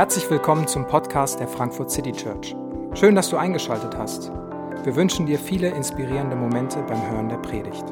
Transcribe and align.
Herzlich 0.00 0.30
willkommen 0.30 0.66
zum 0.66 0.86
Podcast 0.86 1.40
der 1.40 1.46
Frankfurt 1.46 1.90
City 1.90 2.12
Church. 2.12 2.56
Schön, 2.94 3.14
dass 3.14 3.28
du 3.28 3.36
eingeschaltet 3.36 3.98
hast. 3.98 4.30
Wir 4.82 4.96
wünschen 4.96 5.26
dir 5.26 5.38
viele 5.38 5.68
inspirierende 5.68 6.36
Momente 6.36 6.82
beim 6.84 7.10
Hören 7.10 7.28
der 7.28 7.36
Predigt. 7.36 7.84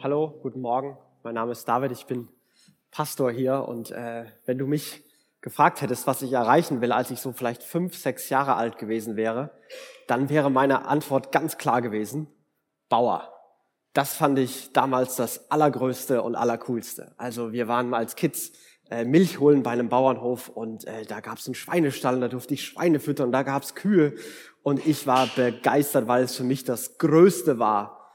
Hallo, 0.00 0.38
guten 0.40 0.60
Morgen. 0.60 0.96
Mein 1.24 1.34
Name 1.34 1.50
ist 1.50 1.66
David, 1.66 1.90
ich 1.90 2.06
bin 2.06 2.28
Pastor 2.92 3.32
hier 3.32 3.66
und 3.66 3.90
äh, 3.90 4.26
wenn 4.44 4.56
du 4.56 4.68
mich 4.68 5.02
gefragt 5.40 5.82
hättest, 5.82 6.06
was 6.06 6.22
ich 6.22 6.32
erreichen 6.32 6.80
will, 6.80 6.92
als 6.92 7.10
ich 7.10 7.18
so 7.18 7.32
vielleicht 7.32 7.64
fünf, 7.64 7.96
sechs 7.96 8.28
Jahre 8.28 8.54
alt 8.54 8.78
gewesen 8.78 9.16
wäre, 9.16 9.50
dann 10.06 10.28
wäre 10.28 10.52
meine 10.52 10.86
Antwort 10.86 11.32
ganz 11.32 11.58
klar 11.58 11.82
gewesen, 11.82 12.28
Bauer. 12.88 13.35
Das 13.96 14.14
fand 14.14 14.38
ich 14.38 14.74
damals 14.74 15.16
das 15.16 15.50
Allergrößte 15.50 16.20
und 16.20 16.34
Allercoolste. 16.34 17.14
Also 17.16 17.52
wir 17.52 17.66
waren 17.66 17.94
als 17.94 18.14
Kids 18.14 18.52
äh, 18.90 19.06
Milch 19.06 19.40
holen 19.40 19.62
bei 19.62 19.70
einem 19.70 19.88
Bauernhof 19.88 20.50
und 20.50 20.86
äh, 20.86 21.06
da 21.06 21.20
gab 21.20 21.38
es 21.38 21.46
einen 21.46 21.54
Schweinestall 21.54 22.16
und 22.16 22.20
da 22.20 22.28
durfte 22.28 22.52
ich 22.52 22.62
Schweine 22.62 23.00
füttern 23.00 23.28
und 23.28 23.32
da 23.32 23.42
gab 23.42 23.62
es 23.62 23.74
Kühe 23.74 24.12
und 24.62 24.86
ich 24.86 25.06
war 25.06 25.26
begeistert, 25.34 26.08
weil 26.08 26.24
es 26.24 26.36
für 26.36 26.44
mich 26.44 26.62
das 26.62 26.98
Größte 26.98 27.58
war, 27.58 28.12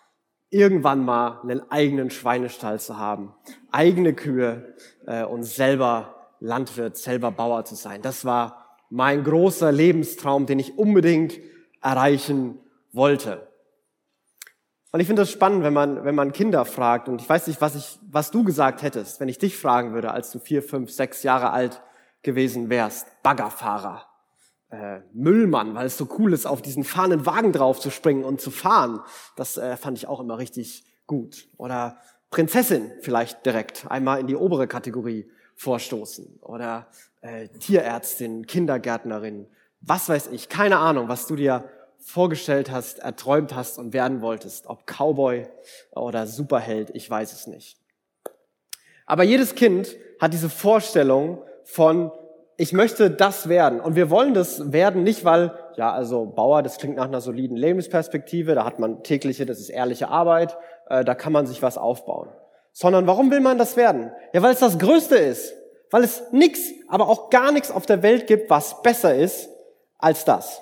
irgendwann 0.52 1.04
mal 1.04 1.42
einen 1.42 1.64
eigenen 1.72 2.12
Schweinestall 2.12 2.80
zu 2.80 3.00
haben, 3.00 3.34
eigene 3.72 4.14
Kühe 4.14 4.76
äh, 5.08 5.24
und 5.24 5.42
selber 5.42 6.30
Landwirt, 6.40 6.96
selber 6.96 7.32
Bauer 7.32 7.66
zu 7.66 7.74
sein. 7.74 8.04
Das 8.04 8.24
war 8.24 8.78
mein 8.92 9.24
großer 9.24 9.72
Lebenstraum, 9.72 10.46
den 10.46 10.60
ich 10.60 10.78
unbedingt 10.78 11.40
erreichen 11.82 12.60
wollte. 12.92 13.51
Und 14.92 15.00
ich 15.00 15.08
finde 15.08 15.22
das 15.22 15.32
spannend, 15.32 15.64
wenn 15.64 15.74
man, 15.74 16.04
wenn 16.04 16.16
man 16.16 16.34
Kinder 16.34 16.66
fragt. 16.66 17.08
Und 17.08 17.22
ich 17.22 17.30
weiß 17.30 17.48
nicht, 17.48 17.62
was 17.62 17.76
ich, 17.76 17.98
was 18.10 18.30
du 18.32 18.44
gesagt 18.44 18.82
hättest, 18.82 19.20
wenn 19.20 19.30
ich 19.30 19.38
dich 19.38 19.58
fragen 19.58 19.94
würde, 19.94 20.12
als 20.12 20.32
du 20.32 20.40
vier, 20.40 20.62
fünf, 20.62 20.92
sechs 20.92 21.24
Jahre 21.24 21.52
alt 21.52 21.82
gewesen 22.24 22.70
wärst. 22.70 23.08
Baggerfahrer, 23.24 24.06
äh, 24.70 25.00
Müllmann, 25.14 25.76
weil 25.76 25.88
es 25.88 25.98
so 25.98 26.08
cool 26.20 26.34
ist, 26.34 26.46
auf 26.46 26.62
diesen 26.62 26.84
fahrenden 26.84 27.26
Wagen 27.26 27.54
drauf 27.54 27.80
zu 27.80 27.90
springen 27.90 28.26
und 28.26 28.42
zu 28.42 28.52
fahren. 28.52 29.00
Das 29.38 29.58
äh, 29.58 29.78
fand 29.78 29.98
ich 29.98 30.08
auch 30.08 30.20
immer 30.20 30.38
richtig 30.38 30.84
gut. 31.08 31.48
Oder 31.58 31.98
Prinzessin 32.30 32.92
vielleicht 33.02 33.46
direkt 33.46 33.90
einmal 33.90 34.20
in 34.20 34.28
die 34.28 34.36
obere 34.36 34.68
Kategorie 34.68 35.30
vorstoßen. 35.56 36.40
Oder 36.42 36.88
äh, 37.22 37.48
Tierärztin, 37.48 38.46
Kindergärtnerin, 38.46 39.48
was 39.80 40.10
weiß 40.10 40.28
ich, 40.28 40.50
keine 40.50 40.78
Ahnung, 40.78 41.08
was 41.08 41.28
du 41.28 41.36
dir 41.36 41.64
vorgestellt 42.02 42.72
hast, 42.72 43.00
erträumt 43.00 43.56
hast 43.56 43.78
und 43.78 43.94
werden 43.94 44.22
wolltest. 44.22 44.68
Ob 44.68 44.86
Cowboy 44.86 45.48
oder 45.96 46.28
Superheld, 46.28 46.90
ich 46.94 47.10
weiß 47.10 47.32
es 47.34 47.48
nicht. 47.48 47.78
Aber 49.06 49.24
jedes 49.24 49.56
Kind 49.56 49.96
hat 50.20 50.34
diese 50.34 50.50
Vorstellung 50.50 51.44
von, 51.64 52.12
ich 52.58 52.74
möchte 52.74 53.10
das 53.10 53.50
werden. 53.50 53.80
Und 53.80 53.96
wir 53.96 54.10
wollen 54.10 54.34
das 54.34 54.72
werden 54.72 55.04
nicht, 55.04 55.26
weil, 55.26 55.54
ja, 55.76 55.92
also 55.92 56.26
Bauer, 56.26 56.64
das 56.64 56.78
klingt 56.78 56.98
nach 56.98 57.06
einer 57.06 57.22
soliden 57.22 57.58
Lebensperspektive, 57.58 58.56
da 58.56 58.66
hat 58.66 58.80
man 58.80 59.04
tägliche, 59.04 59.46
das 59.46 59.60
ist 59.60 59.70
ehrliche 59.70 60.10
Arbeit, 60.10 60.58
äh, 60.88 61.04
da 61.04 61.16
kann 61.16 61.34
man 61.34 61.46
sich 61.46 61.62
was 61.62 61.78
aufbauen. 61.78 62.30
Sondern 62.74 63.08
warum 63.08 63.32
will 63.32 63.42
man 63.42 63.58
das 63.58 63.76
werden? 63.78 64.12
Ja, 64.34 64.42
weil 64.42 64.54
es 64.54 64.60
das 64.60 64.80
Größte 64.80 65.16
ist. 65.16 65.54
Weil 65.90 66.04
es 66.04 66.24
nichts, 66.32 66.72
aber 66.88 67.10
auch 67.10 67.30
gar 67.30 67.52
nichts 67.52 67.70
auf 67.70 67.86
der 67.86 68.02
Welt 68.02 68.28
gibt, 68.28 68.50
was 68.50 68.82
besser 68.82 69.14
ist 69.14 69.50
als 69.98 70.24
das. 70.24 70.62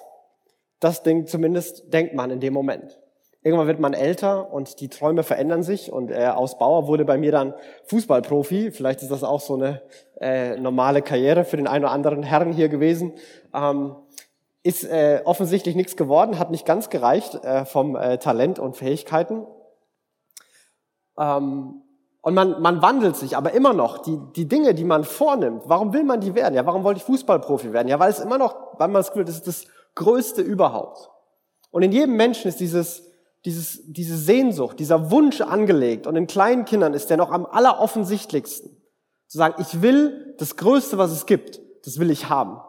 Das 0.79 1.03
Ding 1.03 1.27
zumindest 1.27 1.93
denkt 1.93 2.13
man 2.13 2.31
in 2.31 2.39
dem 2.39 2.53
Moment. 2.53 2.99
Irgendwann 3.41 3.67
wird 3.67 3.79
man 3.79 3.93
älter 3.93 4.51
und 4.51 4.81
die 4.81 4.89
Träume 4.89 5.23
verändern 5.23 5.63
sich 5.63 5.91
und 5.91 6.11
äh, 6.11 6.27
aus 6.27 6.57
Bauer 6.57 6.87
wurde 6.87 7.05
bei 7.05 7.17
mir 7.17 7.31
dann 7.31 7.53
Fußballprofi. 7.85 8.71
Vielleicht 8.71 9.01
ist 9.01 9.11
das 9.11 9.23
auch 9.23 9.39
so 9.39 9.55
eine 9.55 9.81
äh, 10.19 10.57
normale 10.57 11.01
Karriere 11.01 11.45
für 11.45 11.55
den 11.55 11.67
einen 11.67 11.85
oder 11.85 11.93
anderen 11.93 12.23
Herrn 12.23 12.51
hier 12.51 12.67
gewesen. 12.67 13.13
Ähm, 13.53 13.95
ist 14.61 14.83
äh, 14.83 15.21
offensichtlich 15.23 15.75
nichts 15.75 15.95
geworden, 15.95 16.37
hat 16.37 16.51
nicht 16.51 16.65
ganz 16.65 16.89
gereicht 16.89 17.35
äh, 17.35 17.63
vom 17.63 17.95
äh, 17.95 18.17
Talent 18.17 18.59
und 18.59 18.75
Fähigkeiten. 18.75 19.47
Ähm, 21.17 21.81
und 22.21 22.33
man, 22.33 22.61
man 22.61 22.81
wandelt 22.81 23.15
sich, 23.15 23.37
aber 23.37 23.53
immer 23.53 23.71
noch, 23.71 23.99
die, 23.99 24.19
die 24.35 24.49
Dinge, 24.49 24.73
die 24.73 24.83
man 24.83 25.05
vornimmt, 25.05 25.63
warum 25.67 25.93
will 25.93 26.03
man 26.03 26.19
die 26.19 26.35
werden? 26.35 26.55
Ja, 26.55 26.65
warum 26.65 26.83
wollte 26.83 26.97
ich 26.97 27.05
Fußballprofi 27.05 27.71
werden? 27.71 27.87
Ja, 27.87 27.99
weil 27.99 28.09
es 28.09 28.19
immer 28.19 28.37
noch, 28.37 28.57
weil 28.77 28.89
man 28.89 28.99
das 28.99 29.07
Gefühl 29.07 29.23
das 29.23 29.35
ist 29.35 29.47
das 29.47 29.65
Größte 29.99 30.41
überhaupt. 30.41 31.09
Und 31.71 31.83
in 31.83 31.91
jedem 31.91 32.15
Menschen 32.15 32.47
ist 32.47 32.61
dieses, 32.61 33.03
dieses, 33.43 33.81
diese 33.83 34.17
Sehnsucht, 34.17 34.79
dieser 34.79 35.11
Wunsch 35.11 35.41
angelegt. 35.41 36.07
Und 36.07 36.15
in 36.15 36.25
kleinen 36.25 36.63
Kindern 36.63 36.93
ist 36.93 37.09
der 37.09 37.17
noch 37.17 37.31
am 37.31 37.45
alleroffensichtlichsten. 37.45 38.81
Zu 39.27 39.37
sagen, 39.37 39.55
ich 39.59 39.81
will 39.81 40.35
das 40.39 40.55
Größte, 40.55 40.97
was 40.97 41.11
es 41.11 41.25
gibt, 41.25 41.59
das 41.85 41.99
will 41.99 42.11
ich 42.11 42.29
haben. 42.29 42.61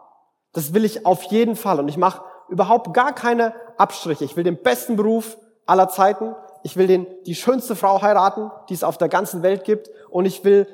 Das 0.51 0.73
will 0.73 0.83
ich 0.83 1.05
auf 1.05 1.23
jeden 1.23 1.55
Fall. 1.55 1.79
Und 1.79 1.87
ich 1.87 1.95
mache 1.95 2.21
überhaupt 2.49 2.93
gar 2.93 3.15
keine 3.15 3.53
Abstriche. 3.77 4.25
Ich 4.25 4.35
will 4.35 4.43
den 4.43 4.61
besten 4.61 4.97
Beruf 4.97 5.37
aller 5.65 5.87
Zeiten. 5.87 6.35
Ich 6.63 6.75
will 6.75 6.87
den, 6.87 7.07
die 7.25 7.35
schönste 7.35 7.77
Frau 7.77 8.01
heiraten, 8.01 8.51
die 8.67 8.73
es 8.73 8.83
auf 8.83 8.97
der 8.97 9.07
ganzen 9.07 9.41
Welt 9.41 9.63
gibt. 9.63 9.89
Und 10.09 10.25
ich 10.25 10.43
will 10.43 10.67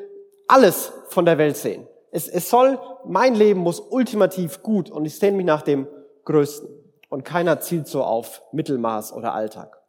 alles 0.47 0.91
von 1.09 1.25
der 1.25 1.37
Welt 1.37 1.55
sehen. 1.55 1.87
Es, 2.09 2.27
es 2.27 2.49
soll, 2.49 2.79
mein 3.05 3.35
Leben 3.35 3.59
muss 3.59 3.79
ultimativ 3.79 4.63
gut 4.63 4.89
und 4.89 5.05
ich 5.05 5.19
sehne 5.19 5.37
mich 5.37 5.45
nach 5.45 5.61
dem 5.61 5.87
Größten. 6.27 6.69
Und 7.09 7.23
keiner 7.23 7.61
zielt 7.61 7.87
so 7.87 8.03
auf 8.03 8.43
Mittelmaß 8.51 9.13
oder 9.13 9.33
Alltag. 9.33 9.81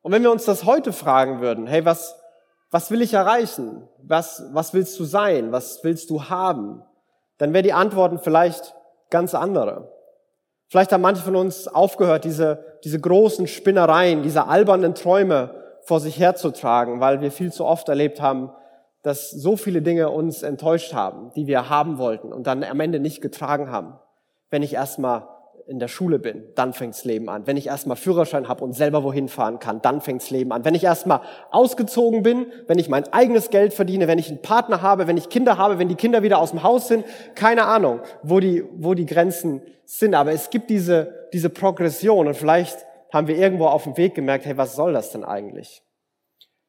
Und 0.00 0.10
wenn 0.10 0.22
wir 0.22 0.32
uns 0.32 0.46
das 0.46 0.64
heute 0.64 0.92
fragen 0.92 1.40
würden, 1.40 1.66
hey, 1.66 1.84
was, 1.84 2.18
was 2.70 2.90
will 2.90 3.02
ich 3.02 3.12
erreichen? 3.12 3.86
Was, 4.02 4.42
was 4.52 4.72
willst 4.72 4.98
du 4.98 5.04
sein? 5.04 5.52
Was 5.52 5.84
willst 5.84 6.08
du 6.08 6.24
haben? 6.24 6.82
Dann 7.36 7.52
wäre 7.52 7.62
die 7.62 7.74
Antworten 7.74 8.18
vielleicht 8.18 8.74
ganz 9.10 9.34
andere. 9.34 9.92
Vielleicht 10.68 10.92
haben 10.92 11.02
manche 11.02 11.22
von 11.22 11.36
uns 11.36 11.68
aufgehört, 11.68 12.24
diese, 12.24 12.64
diese 12.82 12.98
großen 12.98 13.46
Spinnereien, 13.46 14.22
diese 14.22 14.46
albernen 14.46 14.94
Träume 14.94 15.54
vor 15.82 16.00
sich 16.00 16.18
herzutragen, 16.18 17.00
weil 17.00 17.20
wir 17.20 17.30
viel 17.30 17.52
zu 17.52 17.66
oft 17.66 17.90
erlebt 17.90 18.22
haben, 18.22 18.50
dass 19.02 19.30
so 19.30 19.58
viele 19.58 19.82
Dinge 19.82 20.08
uns 20.08 20.42
enttäuscht 20.42 20.94
haben, 20.94 21.32
die 21.36 21.46
wir 21.46 21.68
haben 21.68 21.98
wollten 21.98 22.32
und 22.32 22.46
dann 22.46 22.64
am 22.64 22.80
Ende 22.80 22.98
nicht 22.98 23.20
getragen 23.20 23.70
haben 23.70 23.98
wenn 24.52 24.62
ich 24.62 24.74
erstmal 24.74 25.26
in 25.66 25.78
der 25.78 25.88
Schule 25.88 26.18
bin, 26.18 26.44
dann 26.54 26.74
fängt's 26.74 27.04
Leben 27.04 27.28
an. 27.30 27.46
Wenn 27.46 27.56
ich 27.56 27.68
erstmal 27.68 27.96
Führerschein 27.96 28.48
habe 28.48 28.62
und 28.62 28.74
selber 28.74 29.02
wohin 29.02 29.28
fahren 29.28 29.58
kann, 29.58 29.80
dann 29.80 30.00
fängt's 30.00 30.30
Leben 30.30 30.52
an. 30.52 30.64
Wenn 30.64 30.74
ich 30.74 30.84
erstmal 30.84 31.22
ausgezogen 31.50 32.22
bin, 32.22 32.46
wenn 32.66 32.78
ich 32.78 32.88
mein 32.88 33.10
eigenes 33.12 33.48
Geld 33.48 33.72
verdiene, 33.72 34.08
wenn 34.08 34.18
ich 34.18 34.28
einen 34.28 34.42
Partner 34.42 34.82
habe, 34.82 35.06
wenn 35.06 35.16
ich 35.16 35.30
Kinder 35.30 35.56
habe, 35.56 35.78
wenn 35.78 35.88
die 35.88 35.94
Kinder 35.94 36.22
wieder 36.22 36.38
aus 36.38 36.50
dem 36.50 36.62
Haus 36.62 36.88
sind, 36.88 37.06
keine 37.34 37.64
Ahnung, 37.64 38.00
wo 38.22 38.40
die, 38.40 38.64
wo 38.76 38.92
die 38.94 39.06
Grenzen 39.06 39.62
sind. 39.86 40.14
Aber 40.14 40.32
es 40.32 40.50
gibt 40.50 40.68
diese, 40.68 41.28
diese 41.32 41.48
Progression 41.48 42.26
und 42.26 42.34
vielleicht 42.34 42.84
haben 43.12 43.26
wir 43.26 43.36
irgendwo 43.36 43.66
auf 43.66 43.84
dem 43.84 43.96
Weg 43.96 44.14
gemerkt, 44.14 44.44
hey, 44.44 44.58
was 44.58 44.76
soll 44.76 44.92
das 44.92 45.10
denn 45.10 45.24
eigentlich? 45.24 45.82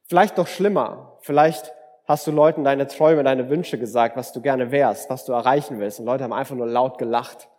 Vielleicht 0.07 0.37
noch 0.37 0.47
schlimmer. 0.47 1.17
Vielleicht 1.21 1.73
hast 2.05 2.27
du 2.27 2.31
Leuten 2.31 2.63
deine 2.63 2.87
Träume, 2.87 3.23
deine 3.23 3.49
Wünsche 3.49 3.79
gesagt, 3.79 4.17
was 4.17 4.33
du 4.33 4.41
gerne 4.41 4.71
wärst, 4.71 5.09
was 5.09 5.25
du 5.25 5.31
erreichen 5.31 5.79
willst. 5.79 5.99
Und 5.99 6.05
Leute 6.05 6.23
haben 6.23 6.33
einfach 6.33 6.55
nur 6.55 6.67
laut 6.67 6.97
gelacht. 6.97 7.49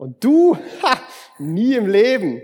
Und 0.00 0.24
du, 0.24 0.56
ha, 0.82 0.98
nie 1.38 1.74
im 1.74 1.86
Leben. 1.86 2.40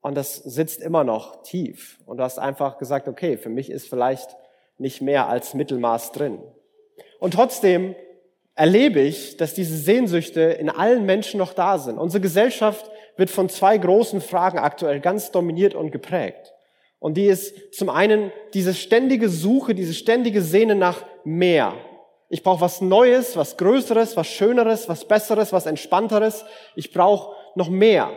Und 0.00 0.16
das 0.16 0.34
sitzt 0.38 0.82
immer 0.82 1.04
noch 1.04 1.44
tief. 1.44 2.00
Und 2.04 2.16
du 2.16 2.24
hast 2.24 2.40
einfach 2.40 2.78
gesagt, 2.78 3.06
okay, 3.06 3.36
für 3.36 3.48
mich 3.48 3.70
ist 3.70 3.88
vielleicht 3.88 4.36
nicht 4.76 5.00
mehr 5.00 5.28
als 5.28 5.54
Mittelmaß 5.54 6.10
drin. 6.10 6.40
Und 7.20 7.34
trotzdem 7.34 7.94
erlebe 8.56 8.98
ich, 8.98 9.36
dass 9.36 9.54
diese 9.54 9.76
Sehnsüchte 9.76 10.40
in 10.40 10.68
allen 10.68 11.06
Menschen 11.06 11.38
noch 11.38 11.52
da 11.52 11.78
sind. 11.78 11.96
Unsere 11.96 12.20
Gesellschaft 12.20 12.90
wird 13.16 13.30
von 13.30 13.48
zwei 13.48 13.78
großen 13.78 14.20
Fragen 14.20 14.58
aktuell 14.58 14.98
ganz 14.98 15.30
dominiert 15.30 15.76
und 15.76 15.92
geprägt. 15.92 16.54
Und 16.98 17.14
die 17.14 17.26
ist 17.26 17.72
zum 17.72 17.88
einen 17.88 18.32
diese 18.52 18.74
ständige 18.74 19.28
Suche, 19.28 19.76
diese 19.76 19.94
ständige 19.94 20.42
Sehne 20.42 20.74
nach 20.74 21.04
mehr, 21.22 21.74
ich 22.32 22.42
brauche 22.42 22.62
was 22.62 22.80
Neues, 22.80 23.36
was 23.36 23.58
Größeres, 23.58 24.16
was 24.16 24.26
Schöneres, 24.26 24.88
was 24.88 25.04
Besseres, 25.04 25.52
was 25.52 25.66
Entspannteres. 25.66 26.46
Ich 26.76 26.90
brauche 26.90 27.36
noch 27.56 27.68
mehr. 27.68 28.10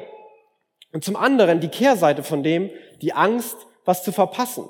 Und 0.94 1.04
zum 1.04 1.18
anderen 1.18 1.60
die 1.60 1.68
Kehrseite 1.68 2.24
von 2.24 2.42
dem, 2.42 2.70
die 3.02 3.12
Angst, 3.12 3.58
was 3.84 4.06
zu 4.06 4.14
verpassen. 4.14 4.70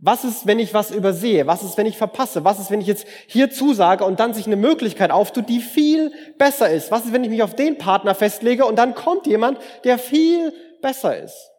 Was 0.00 0.22
ist, 0.22 0.46
wenn 0.46 0.58
ich 0.58 0.74
was 0.74 0.90
übersehe? 0.90 1.46
Was 1.46 1.62
ist, 1.62 1.78
wenn 1.78 1.86
ich 1.86 1.96
verpasse? 1.96 2.44
Was 2.44 2.60
ist, 2.60 2.70
wenn 2.70 2.82
ich 2.82 2.86
jetzt 2.86 3.06
hier 3.26 3.50
zusage 3.50 4.04
und 4.04 4.20
dann 4.20 4.34
sich 4.34 4.46
eine 4.46 4.56
Möglichkeit 4.56 5.12
auftut, 5.12 5.48
die 5.48 5.60
viel 5.60 6.12
besser 6.36 6.68
ist? 6.68 6.90
Was 6.90 7.06
ist, 7.06 7.14
wenn 7.14 7.24
ich 7.24 7.30
mich 7.30 7.42
auf 7.42 7.56
den 7.56 7.78
Partner 7.78 8.14
festlege 8.14 8.66
und 8.66 8.76
dann 8.76 8.94
kommt 8.94 9.26
jemand, 9.26 9.58
der 9.84 9.98
viel 9.98 10.52
besser 10.82 11.16
ist? 11.16 11.52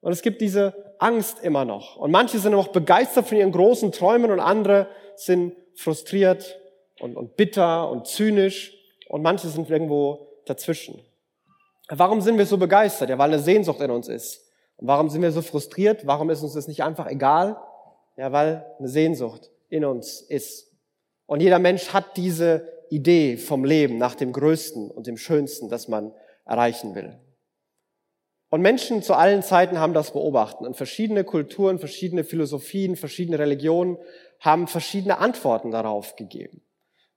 Und 0.00 0.12
es 0.12 0.22
gibt 0.22 0.40
diese 0.40 0.94
Angst 0.98 1.44
immer 1.44 1.66
noch. 1.66 1.96
Und 1.96 2.12
manche 2.12 2.38
sind 2.38 2.52
noch 2.52 2.68
begeistert 2.68 3.28
von 3.28 3.36
ihren 3.36 3.52
großen 3.52 3.92
Träumen 3.92 4.30
und 4.30 4.40
andere 4.40 4.86
sind 5.16 5.52
frustriert 5.76 6.60
und, 7.00 7.16
und 7.16 7.36
bitter 7.36 7.90
und 7.90 8.06
zynisch 8.06 8.76
und 9.08 9.22
manche 9.22 9.48
sind 9.48 9.70
irgendwo 9.70 10.28
dazwischen. 10.46 11.00
Warum 11.88 12.20
sind 12.20 12.38
wir 12.38 12.46
so 12.46 12.56
begeistert? 12.56 13.10
Ja, 13.10 13.18
weil 13.18 13.32
eine 13.32 13.42
Sehnsucht 13.42 13.80
in 13.80 13.90
uns 13.90 14.08
ist. 14.08 14.44
Und 14.76 14.88
warum 14.88 15.08
sind 15.08 15.22
wir 15.22 15.32
so 15.32 15.42
frustriert? 15.42 16.06
Warum 16.06 16.30
ist 16.30 16.42
uns 16.42 16.54
das 16.54 16.66
nicht 16.66 16.82
einfach 16.82 17.06
egal? 17.06 17.56
Ja, 18.16 18.32
weil 18.32 18.64
eine 18.78 18.88
Sehnsucht 18.88 19.50
in 19.68 19.84
uns 19.84 20.20
ist. 20.20 20.72
Und 21.26 21.40
jeder 21.40 21.58
Mensch 21.58 21.92
hat 21.92 22.16
diese 22.16 22.68
Idee 22.90 23.36
vom 23.36 23.64
Leben 23.64 23.98
nach 23.98 24.14
dem 24.14 24.32
Größten 24.32 24.90
und 24.90 25.06
dem 25.06 25.16
Schönsten, 25.16 25.68
das 25.68 25.88
man 25.88 26.12
erreichen 26.44 26.94
will. 26.94 27.18
Und 28.50 28.60
Menschen 28.60 29.02
zu 29.02 29.14
allen 29.14 29.42
Zeiten 29.42 29.80
haben 29.80 29.94
das 29.94 30.12
beobachtet. 30.12 30.66
Und 30.66 30.76
verschiedene 30.76 31.24
Kulturen, 31.24 31.78
verschiedene 31.80 32.22
Philosophien, 32.22 32.94
verschiedene 32.94 33.38
Religionen 33.38 33.98
haben 34.44 34.66
verschiedene 34.66 35.18
Antworten 35.18 35.70
darauf 35.70 36.16
gegeben. 36.16 36.60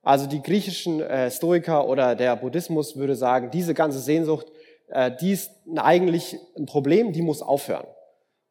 Also 0.02 0.26
die 0.26 0.42
griechischen 0.42 1.00
äh, 1.00 1.30
Stoiker 1.30 1.86
oder 1.86 2.14
der 2.14 2.34
Buddhismus 2.36 2.96
würde 2.96 3.14
sagen, 3.14 3.50
diese 3.50 3.74
ganze 3.74 3.98
Sehnsucht, 3.98 4.46
äh, 4.88 5.10
die 5.20 5.32
ist 5.32 5.50
eigentlich 5.76 6.38
ein 6.56 6.64
Problem, 6.66 7.12
die 7.12 7.20
muss 7.20 7.42
aufhören. 7.42 7.86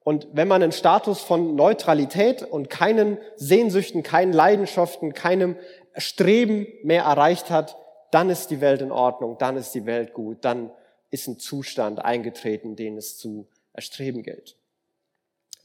Und 0.04 0.28
wenn 0.32 0.48
man 0.48 0.62
einen 0.62 0.72
Status 0.72 1.22
von 1.22 1.56
Neutralität 1.56 2.44
und 2.44 2.70
keinen 2.70 3.18
Sehnsüchten, 3.36 4.04
keinen 4.04 4.32
Leidenschaften, 4.32 5.14
keinem 5.14 5.58
Streben 5.98 6.68
mehr 6.84 7.04
erreicht 7.04 7.50
hat, 7.50 7.78
dann 8.12 8.30
ist 8.30 8.52
die 8.52 8.62
Welt 8.62 8.82
in 8.82 8.92
Ordnung, 8.92 9.38
dann 9.38 9.58
ist 9.58 9.74
die 9.74 9.86
Welt 9.86 10.14
gut, 10.14 10.46
dann 10.46 10.72
ist 11.10 11.28
ein 11.28 11.40
Zustand 11.40 12.06
eingetreten, 12.06 12.76
den 12.76 12.98
es 12.98 13.18
zu 13.18 13.48
erstreben 13.74 14.24
gilt. 14.24 14.56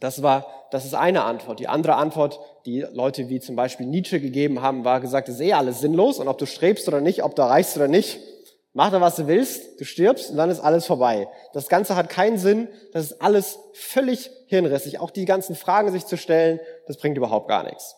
Das 0.02 0.22
war, 0.22 0.46
das 0.72 0.84
ist 0.84 0.94
eine 0.94 1.22
Antwort. 1.22 1.60
Die 1.60 1.68
andere 1.68 1.94
Antwort, 1.94 2.40
die 2.66 2.80
Leute 2.80 3.28
wie 3.28 3.38
zum 3.38 3.54
Beispiel 3.54 3.86
Nietzsche 3.86 4.20
gegeben 4.20 4.60
haben, 4.60 4.84
war 4.84 5.00
gesagt, 5.00 5.28
es 5.28 5.36
ist 5.36 5.40
eh 5.42 5.52
alles 5.52 5.80
sinnlos 5.80 6.18
und 6.18 6.26
ob 6.26 6.38
du 6.38 6.46
strebst 6.46 6.88
oder 6.88 7.00
nicht, 7.00 7.22
ob 7.22 7.36
du 7.36 7.42
erreichst 7.42 7.76
oder 7.76 7.88
nicht, 7.88 8.18
Mach 8.74 8.90
da, 8.90 9.02
was 9.02 9.16
du 9.16 9.26
willst, 9.26 9.78
du 9.80 9.84
stirbst 9.84 10.30
und 10.30 10.38
dann 10.38 10.48
ist 10.48 10.60
alles 10.60 10.86
vorbei. 10.86 11.28
Das 11.52 11.68
Ganze 11.68 11.94
hat 11.94 12.08
keinen 12.08 12.38
Sinn, 12.38 12.68
das 12.92 13.10
ist 13.10 13.20
alles 13.20 13.58
völlig 13.74 14.30
hirnrissig. 14.46 14.98
Auch 14.98 15.10
die 15.10 15.26
ganzen 15.26 15.54
Fragen 15.54 15.92
sich 15.92 16.06
zu 16.06 16.16
stellen, 16.16 16.58
das 16.86 16.96
bringt 16.96 17.18
überhaupt 17.18 17.48
gar 17.48 17.64
nichts. 17.64 17.96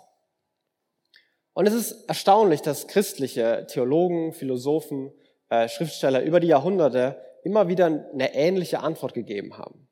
Und 1.52 1.66
es 1.68 1.74
ist 1.74 2.08
erstaunlich, 2.08 2.60
dass 2.60 2.88
christliche 2.88 3.66
Theologen, 3.68 4.32
Philosophen, 4.32 5.12
äh, 5.48 5.68
Schriftsteller 5.68 6.22
über 6.22 6.40
die 6.40 6.48
Jahrhunderte 6.48 7.22
immer 7.44 7.68
wieder 7.68 7.86
eine 7.86 8.34
ähnliche 8.34 8.80
Antwort 8.80 9.14
gegeben 9.14 9.56
haben. 9.56 9.86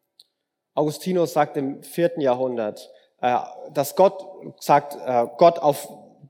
Augustinus 0.75 1.33
sagt 1.33 1.57
im 1.57 1.83
vierten 1.83 2.21
Jahrhundert, 2.21 2.91
äh, 3.21 3.37
dass 3.73 3.97
Gott 3.97 4.25
sagt, 4.61 4.97
äh, 5.07 5.27
Gott 5.39 5.59
auf, 5.59 5.89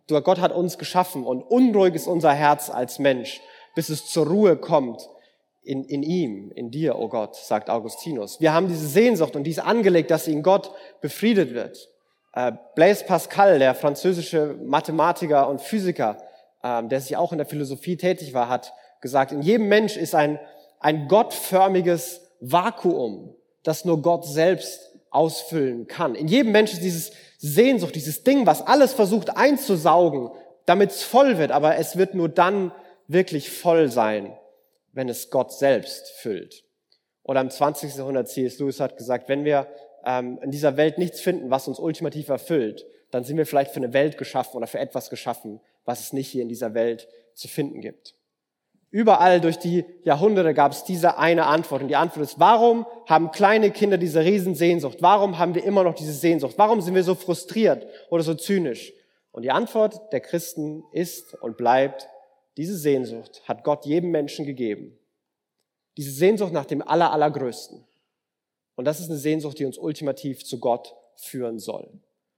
Gott 0.09 0.41
hat 0.41 0.53
uns 0.53 0.79
geschaffen 0.79 1.25
und 1.25 1.43
unruhig 1.43 1.95
ist 1.95 2.07
unser 2.07 2.33
Herz 2.33 2.71
als 2.71 2.99
Mensch 2.99 3.41
bis 3.75 3.89
es 3.89 4.07
zur 4.07 4.27
Ruhe 4.27 4.57
kommt 4.57 5.09
in, 5.63 5.85
in 5.85 6.03
ihm, 6.03 6.51
in 6.55 6.71
dir, 6.71 6.97
o 6.97 7.03
oh 7.03 7.09
Gott, 7.09 7.37
sagt 7.37 7.71
Augustinus. 7.71 8.41
Wir 8.41 8.53
haben 8.53 8.69
diese 8.69 8.87
Sehnsucht 8.87 9.37
und 9.37 9.45
die 9.45 9.51
ist 9.51 9.61
angelegt, 9.61 10.11
dass 10.11 10.27
in 10.27 10.43
Gott 10.43 10.73
befriedet 11.01 11.55
wird. 11.55 11.89
Äh, 12.35 12.53
Blaise 12.75 13.05
Pascal, 13.05 13.59
der 13.59 13.75
französische 13.75 14.57
Mathematiker 14.65 15.49
und 15.49 15.61
Physiker, 15.61 16.19
äh, 16.63 16.83
der 16.85 17.01
sich 17.01 17.17
auch 17.17 17.33
in 17.33 17.39
der 17.39 17.47
Philosophie 17.47 17.97
tätig 17.97 18.35
war, 18.35 18.49
hat 18.49 18.73
gesagt, 19.01 19.33
in 19.33 19.43
jedem 19.43 19.69
Mensch 19.69 19.97
ist 19.97 20.15
ein, 20.15 20.39
ein 20.81 21.07
gottförmiges 21.09 22.21
Vakuum, 22.41 23.35
das 23.63 23.85
nur 23.85 24.03
Gott 24.03 24.27
selbst 24.27 24.93
ausfüllen 25.11 25.87
kann. 25.87 26.15
In 26.15 26.29
jedem 26.29 26.53
Mensch 26.53 26.73
ist 26.73 26.83
dieses 26.83 27.13
Sehnsucht, 27.39 27.95
dieses 27.95 28.25
Ding, 28.25 28.47
was 28.47 28.67
alles 28.67 28.93
versucht 28.95 29.37
einzusaugen, 29.37 30.31
damit 30.67 30.91
es 30.91 31.03
voll 31.03 31.39
wird, 31.39 31.51
aber 31.51 31.77
es 31.77 31.97
wird 31.97 32.15
nur 32.15 32.29
dann 32.29 32.73
wirklich 33.09 33.51
voll 33.51 33.91
sein, 33.91 34.37
wenn 34.93 35.09
es 35.09 35.31
Gott 35.31 35.53
selbst 35.53 36.09
füllt. 36.17 36.65
Oder 37.25 37.41
im 37.41 37.51
20. 37.51 37.95
Jahrhundert 37.97 38.29
C.S. 38.29 38.59
Lewis 38.59 38.81
hat 38.81 38.97
gesagt, 38.97 39.29
wenn 39.29 39.45
wir 39.45 39.69
ähm, 40.05 40.39
in 40.43 40.51
dieser 40.51 40.77
Welt 40.77 40.99
nichts 40.99 41.21
finden, 41.21 41.51
was 41.51 41.69
uns 41.69 41.79
ultimativ 41.79 42.29
erfüllt, 42.29 42.87
dann 43.11 43.25
sind 43.25 43.37
wir 43.37 43.47
vielleicht 43.47 43.73
für 43.73 43.77
eine 43.77 43.93
Welt 43.93 44.19
geschaffen 44.19 44.57
oder 44.57 44.67
für 44.67 44.79
etwas 44.79 45.11
geschaffen, 45.11 45.61
was 45.85 46.01
es 46.01 46.13
nicht 46.13 46.29
hier 46.29 46.43
in 46.43 46.49
dieser 46.49 46.75
Welt 46.75 47.09
zu 47.35 47.49
finden 47.49 47.81
gibt. 47.81 48.15
Überall 48.93 49.41
durch 49.41 49.59
die 49.59 49.87
Jahrhunderte 50.05 50.53
gab 50.53 50.73
es 50.73 50.85
diese 50.85 51.17
eine 51.17 51.47
Antwort. 51.47 51.81
Und 51.81 51.89
die 51.89 51.97
Antwort 51.97 52.25
ist, 52.25 52.39
warum 52.39 52.87
haben 53.07 53.31
kleine 53.31 53.71
Kinder 53.71 53.97
diese 53.97 54.23
Riesensehnsucht? 54.23 54.99
Warum 55.01 55.39
haben 55.39 55.55
wir 55.55 55.65
immer 55.65 55.83
noch 55.83 55.95
diese 55.95 56.13
Sehnsucht? 56.13 56.55
Warum 56.59 56.83
sind 56.83 56.95
wir 56.95 57.03
so 57.03 57.15
frustriert 57.15 57.87
oder 58.11 58.23
so 58.23 58.35
zynisch? 58.35 58.93
Und 59.31 59.45
die 59.45 59.51
Antwort 59.51 60.13
der 60.13 60.21
Christen 60.21 60.85
ist 60.93 61.35
und 61.37 61.57
bleibt, 61.57 62.07
diese 62.59 62.77
Sehnsucht 62.77 63.41
hat 63.49 63.65
Gott 63.65 63.87
jedem 63.87 64.11
Menschen 64.11 64.45
gegeben. 64.45 64.99
Diese 65.97 66.11
Sehnsucht 66.11 66.53
nach 66.53 66.67
dem 66.67 66.87
Aller, 66.87 67.13
Allergrößten. 67.13 67.83
Und 68.77 68.85
das 68.85 69.01
ist 69.01 69.09
eine 69.09 69.19
Sehnsucht, 69.19 69.59
die 69.59 69.65
uns 69.65 69.79
ultimativ 69.79 70.45
zu 70.45 70.61
Gott 70.61 70.95
führen 71.17 71.59
soll. 71.59 71.89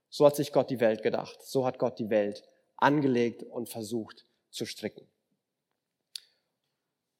So 0.09 0.25
hat 0.25 0.37
sich 0.37 0.53
Gott 0.53 0.69
die 0.69 0.79
Welt 0.79 1.03
gedacht. 1.03 1.37
So 1.41 1.65
hat 1.65 1.79
Gott 1.79 1.99
die 1.99 2.09
Welt 2.09 2.45
angelegt 2.77 3.43
und 3.43 3.67
versucht 3.67 4.25
zu 4.51 4.65
stricken. 4.65 5.05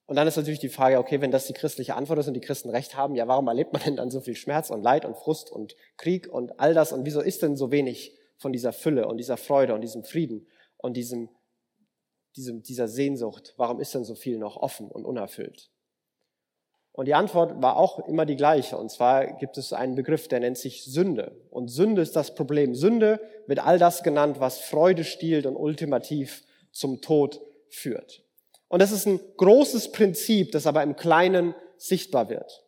Und 0.07 0.15
dann 0.15 0.27
ist 0.27 0.37
natürlich 0.37 0.59
die 0.59 0.69
Frage, 0.69 0.99
okay, 0.99 1.19
wenn 1.21 1.31
das 1.31 1.47
die 1.47 1.53
christliche 1.53 1.95
Antwort 1.95 2.19
ist 2.19 2.27
und 2.27 2.35
die 2.35 2.41
Christen 2.41 2.69
recht 2.69 2.95
haben, 2.95 3.15
ja, 3.15 3.27
warum 3.27 3.47
erlebt 3.47 3.73
man 3.73 3.81
denn 3.83 3.95
dann 3.95 4.11
so 4.11 4.21
viel 4.21 4.35
Schmerz 4.35 4.69
und 4.69 4.83
Leid 4.83 5.03
und 5.03 5.17
Frust 5.17 5.51
und 5.51 5.75
Krieg 5.97 6.27
und 6.27 6.59
all 6.59 6.73
das? 6.73 6.93
Und 6.93 7.05
wieso 7.05 7.21
ist 7.21 7.41
denn 7.41 7.57
so 7.57 7.71
wenig 7.71 8.15
von 8.37 8.53
dieser 8.53 8.73
Fülle 8.73 9.07
und 9.07 9.17
dieser 9.17 9.37
Freude 9.37 9.73
und 9.73 9.81
diesem 9.81 10.03
Frieden 10.03 10.47
und 10.77 10.95
diesem 10.95 11.29
diesem, 12.35 12.63
dieser 12.63 12.87
Sehnsucht, 12.87 13.53
warum 13.57 13.79
ist 13.79 13.93
denn 13.95 14.03
so 14.03 14.15
viel 14.15 14.37
noch 14.37 14.57
offen 14.57 14.89
und 14.89 15.05
unerfüllt? 15.05 15.69
Und 16.91 17.07
die 17.07 17.13
Antwort 17.13 17.61
war 17.61 17.75
auch 17.75 17.99
immer 18.07 18.25
die 18.25 18.37
gleiche. 18.37 18.77
Und 18.77 18.89
zwar 18.89 19.33
gibt 19.37 19.57
es 19.57 19.73
einen 19.73 19.95
Begriff, 19.95 20.29
der 20.29 20.39
nennt 20.39 20.57
sich 20.57 20.85
Sünde. 20.85 21.35
Und 21.49 21.67
Sünde 21.67 22.01
ist 22.01 22.15
das 22.15 22.35
Problem. 22.35 22.73
Sünde 22.73 23.19
wird 23.47 23.59
all 23.59 23.79
das 23.79 24.01
genannt, 24.01 24.39
was 24.39 24.59
Freude 24.59 25.03
stiehlt 25.03 25.45
und 25.45 25.57
ultimativ 25.57 26.43
zum 26.71 27.01
Tod 27.01 27.41
führt. 27.67 28.24
Und 28.67 28.81
das 28.81 28.91
ist 28.91 29.05
ein 29.05 29.19
großes 29.37 29.91
Prinzip, 29.91 30.51
das 30.51 30.67
aber 30.67 30.83
im 30.83 30.95
Kleinen 30.95 31.55
sichtbar 31.77 32.29
wird. 32.29 32.63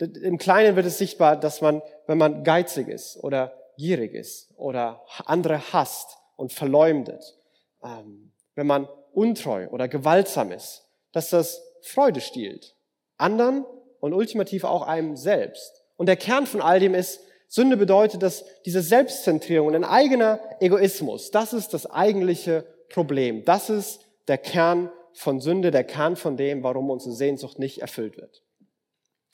Im 0.00 0.38
Kleinen 0.38 0.76
wird 0.76 0.86
es 0.86 0.98
sichtbar, 0.98 1.36
dass 1.36 1.60
man, 1.60 1.82
wenn 2.06 2.18
man 2.18 2.44
geizig 2.44 2.88
ist 2.88 3.22
oder 3.22 3.52
gierig 3.76 4.14
ist 4.14 4.50
oder 4.56 5.04
andere 5.26 5.72
hasst 5.72 6.16
und 6.36 6.52
verleumdet, 6.52 7.36
ähm, 7.84 8.32
wenn 8.54 8.66
man 8.66 8.88
untreu 9.12 9.68
oder 9.68 9.88
gewaltsam 9.88 10.52
ist, 10.52 10.84
dass 11.12 11.30
das 11.30 11.62
Freude 11.82 12.20
stiehlt. 12.20 12.74
Anderen 13.16 13.64
und 14.00 14.14
ultimativ 14.14 14.64
auch 14.64 14.82
einem 14.82 15.16
selbst. 15.16 15.82
Und 15.96 16.06
der 16.06 16.16
Kern 16.16 16.46
von 16.46 16.60
all 16.60 16.80
dem 16.80 16.94
ist, 16.94 17.20
Sünde 17.48 17.76
bedeutet, 17.76 18.22
dass 18.22 18.44
diese 18.64 18.80
Selbstzentrierung 18.80 19.68
und 19.68 19.74
ein 19.74 19.84
eigener 19.84 20.40
Egoismus, 20.58 21.30
das 21.30 21.52
ist 21.52 21.74
das 21.74 21.84
eigentliche 21.86 22.64
Problem. 22.88 23.44
Das 23.44 23.68
ist 23.68 24.00
der 24.26 24.38
Kern 24.38 24.90
von 25.14 25.40
Sünde, 25.40 25.70
der 25.70 25.84
Kern 25.84 26.16
von 26.16 26.36
dem, 26.36 26.62
warum 26.62 26.90
unsere 26.90 27.14
Sehnsucht 27.14 27.58
nicht 27.58 27.80
erfüllt 27.80 28.16
wird. 28.16 28.42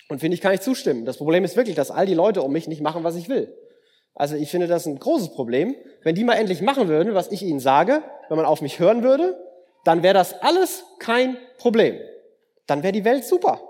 Und 0.09 0.21
finde 0.21 0.35
ich, 0.35 0.41
kann 0.41 0.55
ich 0.55 0.61
zustimmen. 0.61 1.05
Das 1.05 1.19
Problem 1.19 1.45
ist 1.45 1.57
wirklich, 1.57 1.77
dass 1.77 1.91
all 1.91 2.07
die 2.07 2.15
Leute 2.15 2.43
um 2.43 2.53
mich 2.53 2.67
nicht 2.67 2.81
machen, 2.81 3.05
was 3.05 3.17
ich 3.17 3.29
will. 3.29 3.55
Also 4.15 4.37
ich 4.37 4.51
finde 4.51 4.67
das 4.67 4.87
ein 4.87 4.99
großes 4.99 5.35
Problem. 5.35 5.77
Wenn 6.03 6.15
die 6.15 6.25
mal 6.25 6.35
endlich 6.35 6.63
machen 6.63 6.89
würden, 6.89 7.15
was 7.15 7.31
ich 7.31 7.43
ihnen 7.43 7.61
sage, 7.61 8.03
wenn 8.29 8.37
man 8.37 8.47
auf 8.47 8.63
mich 8.63 8.79
hören 8.79 9.03
würde, 9.03 9.39
dann 9.85 10.03
wäre 10.03 10.15
das 10.15 10.41
alles 10.43 10.85
kein 10.99 11.37
Problem. 11.59 11.99
Dann 12.67 12.83
wäre 12.83 12.93
die 12.93 13.05
Welt 13.05 13.25
super. 13.25 13.61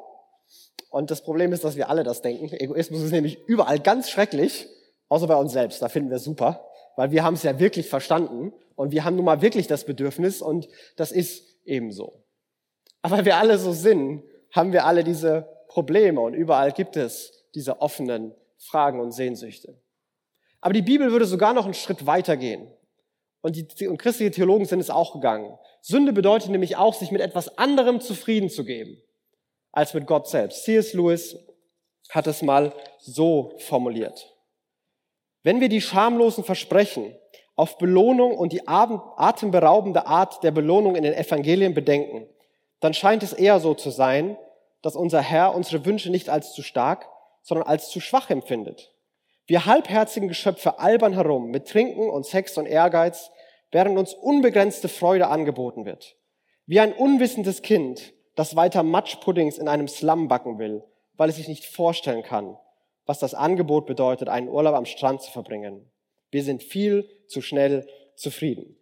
Und 0.91 1.11
das 1.11 1.23
Problem 1.23 1.53
ist, 1.53 1.65
dass 1.65 1.77
wir 1.77 1.91
alle 1.91 2.03
das 2.03 2.23
denken. 2.23 2.51
Egoismus 2.53 3.03
ist 3.03 3.13
nämlich 3.13 3.39
überall 3.47 3.79
ganz 3.79 4.09
schrecklich, 4.09 4.69
außer 5.09 5.27
bei 5.27 5.37
uns 5.37 5.53
selbst. 5.53 5.83
Da 5.83 5.89
finden 5.89 6.11
wir 6.11 6.19
super, 6.19 6.67
weil 6.97 7.11
wir 7.11 7.25
haben 7.25 7.35
es 7.35 7.43
ja 7.43 7.59
wirklich 7.59 7.89
verstanden 7.89 8.53
und 8.75 8.93
wir 8.93 9.05
haben 9.05 9.17
nun 9.17 9.27
mal 9.27 9.43
wirklich 9.43 9.67
das 9.67 9.85
Bedürfnis 9.85 10.41
und 10.41 10.69
das 10.97 11.13
ist 11.13 11.45
ebenso. 11.69 12.25
Aber 13.03 13.19
weil 13.19 13.25
wir 13.25 13.37
alle 13.37 13.59
so 13.59 13.73
sind, 13.73 14.25
haben 14.53 14.73
wir 14.73 14.87
alle 14.87 15.05
diese 15.05 15.49
Probleme 15.69 16.21
und 16.21 16.35
überall 16.35 16.73
gibt 16.73 16.97
es 16.97 17.45
diese 17.55 17.81
offenen 17.81 18.35
Fragen 18.59 19.01
und 19.01 19.13
Sehnsüchte. 19.13 19.81
Aber 20.61 20.75
die 20.75 20.83
Bibel 20.83 21.13
würde 21.13 21.27
sogar 21.27 21.55
noch 21.55 21.65
einen 21.65 21.75
Schritt 21.75 22.07
weiter 22.07 22.37
gehen. 22.37 22.69
Und, 23.41 23.57
die, 23.57 23.87
und 23.87 23.99
christliche 23.99 24.33
Theologen 24.33 24.65
sind 24.65 24.81
es 24.81 24.91
auch 24.91 25.13
gegangen. 25.13 25.57
Sünde 25.81 26.13
bedeutet 26.13 26.51
nämlich 26.51 26.77
auch, 26.77 26.95
sich 26.95 27.13
mit 27.13 27.21
etwas 27.21 27.57
anderem 27.57 28.01
zufrieden 28.01 28.51
zu 28.51 28.65
geben, 28.65 29.01
als 29.71 29.95
mit 29.95 30.07
Gott 30.07 30.29
selbst. 30.29 30.65
C.S. 30.65 30.93
Lewis 30.93 31.37
hat 32.11 32.27
es 32.27 32.43
mal 32.43 32.73
so 32.99 33.55
formuliert. 33.59 34.35
Wenn 35.45 35.61
wir 35.61 35.69
die 35.69 35.81
schamlosen 35.81 36.43
Versprechen 36.43 37.17
auf 37.59 37.77
Belohnung 37.77 38.39
und 38.39 38.53
die 38.53 38.69
atemberaubende 38.69 40.07
Art 40.07 40.45
der 40.45 40.53
Belohnung 40.53 40.95
in 40.95 41.03
den 41.03 41.13
Evangelien 41.13 41.75
bedenken, 41.75 42.29
dann 42.79 42.95
scheint 42.95 43.25
es 43.25 43.33
eher 43.33 43.59
so 43.59 43.75
zu 43.75 43.91
sein, 43.91 44.39
dass 44.81 44.95
unser 44.95 45.21
Herr 45.21 45.57
unsere 45.57 45.85
Wünsche 45.85 46.09
nicht 46.09 46.31
als 46.31 46.53
zu 46.53 46.63
stark, 46.63 47.09
sondern 47.43 47.67
als 47.67 47.89
zu 47.89 47.99
schwach 47.99 48.31
empfindet. 48.31 48.95
Wir 49.49 49.67
halbherzigen 49.67 50.29
Geschöpfe 50.29 50.79
albern 50.79 51.15
herum 51.15 51.51
mit 51.51 51.67
Trinken 51.67 52.09
und 52.09 52.27
Sex 52.27 52.57
und 52.59 52.67
Ehrgeiz, 52.67 53.33
während 53.73 53.99
uns 53.99 54.15
unbegrenzte 54.15 54.89
Freude 54.89 55.27
angeboten 55.27 55.85
wird. 55.85 56.17
Wie 56.67 56.79
ein 56.79 56.93
unwissendes 56.93 57.63
Kind, 57.63 58.13
das 58.37 58.55
weiter 58.55 58.85
Matschpuddings 58.85 59.59
in 59.59 59.67
einem 59.67 59.89
Slum 59.89 60.29
backen 60.29 60.61
will, 60.61 60.85
weil 61.17 61.29
es 61.29 61.37
sich 61.37 61.49
nicht 61.49 61.67
vorstellen 61.67 62.23
kann, 62.23 62.57
was 63.05 63.19
das 63.19 63.35
Angebot 63.35 63.87
bedeutet, 63.87 64.29
einen 64.29 64.49
Urlaub 64.49 64.77
am 64.77 64.85
Strand 64.85 65.23
zu 65.23 65.33
verbringen. 65.33 65.91
Wir 66.31 66.43
sind 66.43 66.63
viel 66.63 67.09
zu 67.27 67.41
schnell 67.41 67.87
zufrieden. 68.17 68.77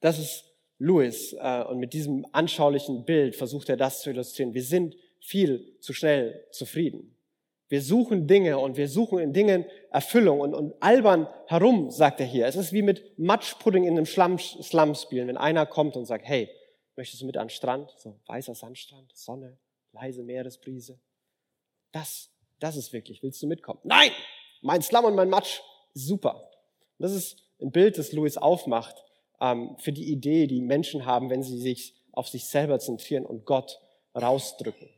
Das 0.00 0.18
ist 0.18 0.44
Lewis 0.78 1.34
äh, 1.38 1.62
und 1.64 1.78
mit 1.78 1.92
diesem 1.92 2.26
anschaulichen 2.32 3.04
Bild 3.04 3.36
versucht 3.36 3.68
er 3.68 3.76
das 3.76 4.02
zu 4.02 4.10
illustrieren. 4.10 4.54
Wir 4.54 4.64
sind 4.64 4.96
viel 5.20 5.76
zu 5.80 5.92
schnell 5.92 6.46
zufrieden. 6.50 7.16
Wir 7.68 7.82
suchen 7.82 8.26
Dinge 8.26 8.58
und 8.58 8.76
wir 8.76 8.88
suchen 8.88 9.20
in 9.20 9.32
Dingen 9.32 9.64
Erfüllung 9.92 10.40
und, 10.40 10.54
und 10.54 10.74
albern 10.82 11.28
herum, 11.46 11.90
sagt 11.90 12.18
er 12.18 12.26
hier. 12.26 12.46
Es 12.46 12.56
ist 12.56 12.72
wie 12.72 12.82
mit 12.82 13.16
Matschpudding 13.16 13.84
in 13.84 13.96
einem 13.96 14.06
Slum, 14.06 14.38
Slum 14.38 14.94
spielen, 14.96 15.28
wenn 15.28 15.36
einer 15.36 15.66
kommt 15.66 15.96
und 15.96 16.04
sagt, 16.04 16.26
hey, 16.26 16.50
möchtest 16.96 17.22
du 17.22 17.26
mit 17.26 17.36
an 17.36 17.46
den 17.46 17.50
Strand? 17.50 17.92
So 17.96 18.18
weißer 18.26 18.56
Sandstrand, 18.56 19.12
Sonne, 19.14 19.56
leise 19.92 20.24
Meeresbrise. 20.24 20.98
Das, 21.92 22.30
das 22.58 22.76
ist 22.76 22.92
wirklich. 22.92 23.22
Willst 23.22 23.40
du 23.42 23.46
mitkommen? 23.46 23.80
Nein! 23.84 24.10
Mein 24.62 24.82
Slum 24.82 25.04
und 25.04 25.14
mein 25.14 25.30
Matsch, 25.30 25.60
super. 25.94 26.48
Das 26.98 27.12
ist 27.12 27.36
ein 27.60 27.72
Bild, 27.72 27.98
das 27.98 28.12
Louis 28.12 28.36
aufmacht 28.36 29.04
ähm, 29.40 29.76
für 29.78 29.92
die 29.92 30.10
Idee, 30.10 30.46
die 30.46 30.60
Menschen 30.60 31.06
haben, 31.06 31.30
wenn 31.30 31.42
sie 31.42 31.58
sich 31.58 31.94
auf 32.12 32.28
sich 32.28 32.46
selber 32.46 32.78
zentrieren 32.78 33.24
und 33.24 33.44
Gott 33.44 33.80
rausdrücken. 34.14 34.88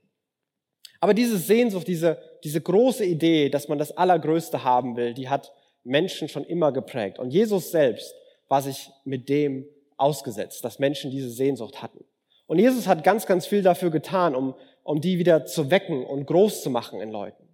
Aber 1.00 1.14
diese 1.14 1.36
Sehnsucht, 1.36 1.88
diese, 1.88 2.18
diese 2.44 2.60
große 2.60 3.04
Idee, 3.04 3.48
dass 3.48 3.68
man 3.68 3.78
das 3.78 3.96
Allergrößte 3.96 4.62
haben 4.62 4.96
will, 4.96 5.14
die 5.14 5.28
hat 5.28 5.52
Menschen 5.84 6.28
schon 6.28 6.44
immer 6.44 6.72
geprägt. 6.72 7.18
Und 7.18 7.32
Jesus 7.32 7.70
selbst 7.70 8.14
war 8.48 8.62
sich 8.62 8.90
mit 9.04 9.28
dem 9.28 9.66
ausgesetzt, 9.96 10.64
dass 10.64 10.78
Menschen 10.78 11.10
diese 11.10 11.30
Sehnsucht 11.30 11.82
hatten. 11.82 12.04
Und 12.46 12.58
Jesus 12.58 12.86
hat 12.86 13.02
ganz, 13.02 13.26
ganz 13.26 13.46
viel 13.46 13.62
dafür 13.62 13.90
getan, 13.90 14.34
um, 14.34 14.54
um 14.82 15.00
die 15.00 15.18
wieder 15.18 15.44
zu 15.44 15.70
wecken 15.70 16.04
und 16.04 16.26
groß 16.26 16.62
zu 16.62 16.70
machen 16.70 17.00
in 17.00 17.10
Leuten. 17.10 17.48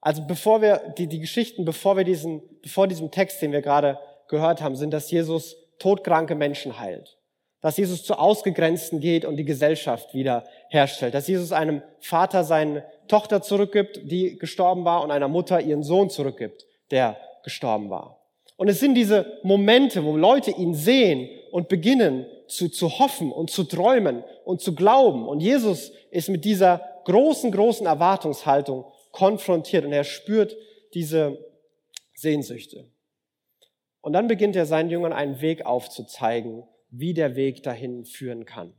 Also 0.00 0.22
bevor 0.26 0.62
wir 0.62 0.94
die, 0.96 1.06
die 1.06 1.20
Geschichten, 1.20 1.64
bevor 1.64 1.96
wir 1.96 2.04
diesen, 2.04 2.42
bevor 2.62 2.86
diesem 2.86 3.10
Text, 3.10 3.42
den 3.42 3.52
wir 3.52 3.62
gerade 3.62 3.98
gehört 4.28 4.62
haben, 4.62 4.76
sind, 4.76 4.92
dass 4.92 5.10
Jesus 5.10 5.56
todkranke 5.78 6.34
Menschen 6.34 6.78
heilt 6.78 7.18
dass 7.60 7.76
Jesus 7.76 8.04
zu 8.04 8.14
Ausgegrenzten 8.14 9.00
geht 9.00 9.24
und 9.24 9.36
die 9.36 9.44
Gesellschaft 9.44 10.14
wieder 10.14 10.44
herstellt, 10.68 11.14
dass 11.14 11.26
Jesus 11.26 11.52
einem 11.52 11.82
Vater 11.98 12.44
seine 12.44 12.84
Tochter 13.08 13.42
zurückgibt, 13.42 14.00
die 14.04 14.38
gestorben 14.38 14.84
war, 14.84 15.02
und 15.02 15.10
einer 15.10 15.28
Mutter 15.28 15.60
ihren 15.60 15.82
Sohn 15.82 16.10
zurückgibt, 16.10 16.66
der 16.90 17.16
gestorben 17.42 17.90
war. 17.90 18.20
Und 18.56 18.68
es 18.68 18.80
sind 18.80 18.94
diese 18.94 19.38
Momente, 19.42 20.04
wo 20.04 20.16
Leute 20.16 20.50
ihn 20.50 20.74
sehen 20.74 21.28
und 21.50 21.68
beginnen 21.68 22.26
zu, 22.46 22.68
zu 22.68 22.98
hoffen 22.98 23.32
und 23.32 23.50
zu 23.50 23.64
träumen 23.64 24.24
und 24.44 24.60
zu 24.60 24.74
glauben. 24.74 25.28
Und 25.28 25.40
Jesus 25.40 25.92
ist 26.10 26.28
mit 26.28 26.44
dieser 26.44 26.80
großen, 27.04 27.50
großen 27.50 27.86
Erwartungshaltung 27.86 28.84
konfrontiert 29.12 29.84
und 29.84 29.92
er 29.92 30.04
spürt 30.04 30.56
diese 30.94 31.38
Sehnsüchte. 32.14 32.90
Und 34.00 34.12
dann 34.12 34.28
beginnt 34.28 34.56
er 34.56 34.66
seinen 34.66 34.90
Jüngern 34.90 35.12
einen 35.12 35.40
Weg 35.40 35.66
aufzuzeigen, 35.66 36.64
wie 36.90 37.14
der 37.14 37.36
Weg 37.36 37.62
dahin 37.62 38.04
führen 38.04 38.44
kann. 38.44 38.72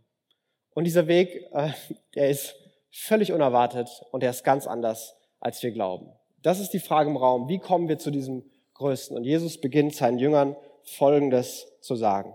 Und 0.73 0.85
dieser 0.85 1.07
Weg, 1.07 1.47
äh, 1.51 1.71
der 2.15 2.29
ist 2.29 2.55
völlig 2.91 3.31
unerwartet 3.31 3.89
und 4.11 4.23
er 4.23 4.29
ist 4.29 4.43
ganz 4.43 4.65
anders, 4.65 5.15
als 5.39 5.61
wir 5.61 5.71
glauben. 5.71 6.11
Das 6.41 6.59
ist 6.59 6.71
die 6.71 6.79
Frage 6.79 7.09
im 7.09 7.17
Raum. 7.17 7.49
Wie 7.49 7.59
kommen 7.59 7.89
wir 7.89 7.99
zu 7.99 8.11
diesem 8.11 8.43
Größten? 8.75 9.15
Und 9.15 9.23
Jesus 9.23 9.59
beginnt 9.59 9.93
seinen 9.93 10.19
Jüngern 10.19 10.55
Folgendes 10.83 11.67
zu 11.81 11.95
sagen. 11.95 12.33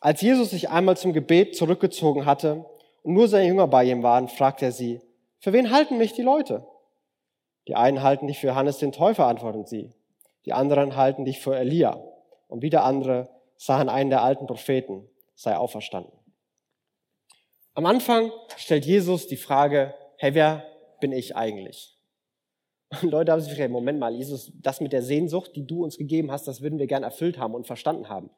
Als 0.00 0.20
Jesus 0.20 0.50
sich 0.50 0.70
einmal 0.70 0.96
zum 0.96 1.12
Gebet 1.12 1.56
zurückgezogen 1.56 2.24
hatte 2.24 2.64
und 3.02 3.14
nur 3.14 3.28
seine 3.28 3.48
Jünger 3.48 3.66
bei 3.66 3.84
ihm 3.84 4.02
waren, 4.02 4.28
fragte 4.28 4.66
er 4.66 4.72
sie, 4.72 5.00
für 5.40 5.52
wen 5.52 5.70
halten 5.70 5.98
mich 5.98 6.12
die 6.12 6.22
Leute? 6.22 6.66
Die 7.68 7.76
einen 7.76 8.02
halten 8.02 8.26
dich 8.26 8.38
für 8.38 8.48
Johannes 8.48 8.78
den 8.78 8.92
Täufer, 8.92 9.26
antworten 9.26 9.66
sie. 9.66 9.94
Die 10.46 10.52
anderen 10.52 10.96
halten 10.96 11.24
dich 11.24 11.40
für 11.40 11.56
Elia. 11.56 12.02
Und 12.48 12.62
wieder 12.62 12.84
andere 12.84 13.28
sahen 13.56 13.88
einen 13.88 14.10
der 14.10 14.22
alten 14.22 14.46
Propheten, 14.46 15.08
sei 15.34 15.56
auferstanden. 15.56 16.12
Am 17.74 17.86
Anfang 17.86 18.32
stellt 18.56 18.86
Jesus 18.86 19.26
die 19.26 19.36
Frage, 19.36 19.94
hey, 20.16 20.34
wer 20.34 20.64
bin 21.00 21.12
ich 21.12 21.36
eigentlich? 21.36 21.96
Und 23.02 23.10
Leute 23.10 23.32
haben 23.32 23.40
sich 23.40 23.50
gesagt, 23.50 23.70
Moment 23.70 23.98
mal, 23.98 24.14
Jesus, 24.14 24.50
das 24.54 24.80
mit 24.80 24.92
der 24.92 25.02
Sehnsucht, 25.02 25.54
die 25.54 25.66
du 25.66 25.84
uns 25.84 25.98
gegeben 25.98 26.32
hast, 26.32 26.48
das 26.48 26.62
würden 26.62 26.78
wir 26.78 26.86
gern 26.86 27.02
erfüllt 27.02 27.38
haben 27.38 27.54
und 27.54 27.66
verstanden 27.66 28.08
haben. 28.08 28.30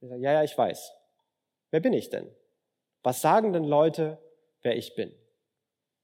ja, 0.00 0.16
ja, 0.16 0.44
ich 0.44 0.56
weiß. 0.56 0.92
Wer 1.70 1.80
bin 1.80 1.92
ich 1.92 2.08
denn? 2.08 2.30
Was 3.02 3.20
sagen 3.20 3.52
denn 3.52 3.64
Leute, 3.64 4.18
wer 4.62 4.76
ich 4.76 4.94
bin? 4.94 5.12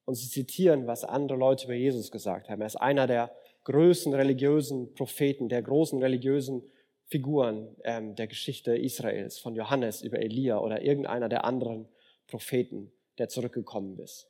Und 0.06 0.14
sie 0.14 0.30
zitieren, 0.30 0.86
was 0.86 1.04
andere 1.04 1.38
Leute 1.38 1.66
über 1.66 1.74
Jesus 1.74 2.10
gesagt 2.10 2.48
haben. 2.48 2.62
Er 2.62 2.66
ist 2.68 2.76
einer 2.76 3.06
der 3.06 3.30
größten 3.64 4.14
religiösen 4.14 4.94
Propheten, 4.94 5.48
der 5.48 5.60
großen 5.60 6.00
religiösen 6.00 6.62
Figuren 7.08 7.76
ähm, 7.84 8.14
der 8.14 8.26
Geschichte 8.26 8.76
Israels, 8.76 9.38
von 9.38 9.54
Johannes 9.54 10.02
über 10.02 10.20
Elia 10.20 10.58
oder 10.58 10.82
irgendeiner 10.82 11.28
der 11.28 11.44
anderen 11.44 11.88
Propheten, 12.28 12.92
der 13.18 13.28
zurückgekommen 13.28 13.98
ist. 13.98 14.28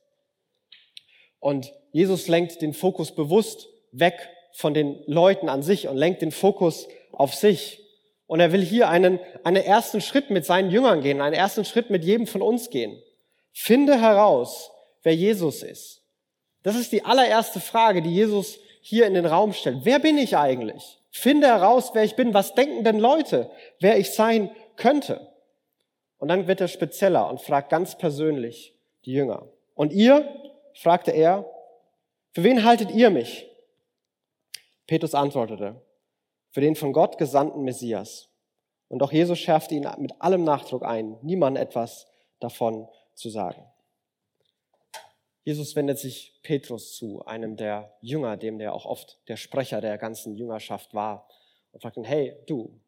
Und 1.39 1.73
Jesus 1.91 2.27
lenkt 2.27 2.61
den 2.61 2.73
Fokus 2.73 3.13
bewusst 3.13 3.69
weg 3.91 4.29
von 4.53 4.73
den 4.73 5.03
Leuten 5.05 5.49
an 5.49 5.61
sich 5.61 5.87
und 5.87 5.97
lenkt 5.97 6.21
den 6.21 6.31
Fokus 6.31 6.87
auf 7.11 7.33
sich. 7.33 7.83
Und 8.25 8.39
er 8.39 8.51
will 8.51 8.63
hier 8.63 8.89
einen, 8.89 9.19
einen 9.43 9.63
ersten 9.63 10.01
Schritt 10.01 10.29
mit 10.29 10.45
seinen 10.45 10.71
Jüngern 10.71 11.01
gehen, 11.01 11.21
einen 11.21 11.35
ersten 11.35 11.63
Schritt 11.63 11.89
mit 11.89 12.03
jedem 12.03 12.27
von 12.27 12.41
uns 12.41 12.69
gehen. 12.69 13.01
Finde 13.53 14.01
heraus, 14.01 14.71
wer 15.07 15.15
Jesus 15.15 15.63
ist. 15.63 16.03
Das 16.63 16.75
ist 16.75 16.91
die 16.91 17.05
allererste 17.05 17.61
Frage, 17.61 18.01
die 18.01 18.13
Jesus 18.13 18.59
hier 18.81 19.07
in 19.07 19.13
den 19.13 19.25
Raum 19.25 19.53
stellt. 19.53 19.85
Wer 19.85 19.99
bin 19.99 20.17
ich 20.17 20.35
eigentlich? 20.35 21.01
Finde 21.11 21.47
heraus, 21.47 21.91
wer 21.93 22.03
ich 22.03 22.17
bin. 22.17 22.33
Was 22.33 22.55
denken 22.55 22.83
denn 22.83 22.99
Leute, 22.99 23.49
wer 23.79 23.97
ich 23.97 24.11
sein 24.11 24.51
könnte? 24.75 25.31
Und 26.17 26.27
dann 26.27 26.47
wird 26.47 26.59
er 26.59 26.67
spezieller 26.67 27.29
und 27.29 27.39
fragt 27.39 27.69
ganz 27.69 27.97
persönlich 27.97 28.75
die 29.05 29.13
Jünger. 29.13 29.47
Und 29.75 29.93
ihr, 29.93 30.27
fragte 30.73 31.11
er, 31.11 31.49
für 32.33 32.43
wen 32.43 32.65
haltet 32.65 32.91
ihr 32.91 33.09
mich? 33.09 33.47
Petrus 34.87 35.15
antwortete, 35.15 35.81
für 36.49 36.59
den 36.59 36.75
von 36.75 36.91
Gott 36.91 37.17
gesandten 37.17 37.61
Messias. 37.61 38.27
Und 38.89 39.01
auch 39.01 39.13
Jesus 39.13 39.39
schärfte 39.39 39.73
ihn 39.73 39.87
mit 39.99 40.21
allem 40.21 40.43
Nachdruck 40.43 40.83
ein, 40.83 41.17
niemand 41.21 41.57
etwas 41.57 42.07
davon 42.41 42.89
zu 43.13 43.29
sagen. 43.29 43.63
Jesus 45.47 45.77
wendet 45.77 45.97
sich 45.97 46.37
Petrus 46.43 46.97
zu, 46.97 47.23
einem 47.23 47.55
der 47.55 47.95
Jünger, 48.01 48.35
dem 48.35 48.59
der 48.59 48.73
auch 48.73 48.85
oft 48.85 49.17
der 49.29 49.37
Sprecher 49.37 49.79
der 49.79 49.97
ganzen 49.97 50.35
Jüngerschaft 50.35 50.93
war, 50.93 51.25
und 51.71 51.79
fragt 51.79 51.95
ihn, 51.95 52.03
hey, 52.03 52.35
du, 52.47 52.81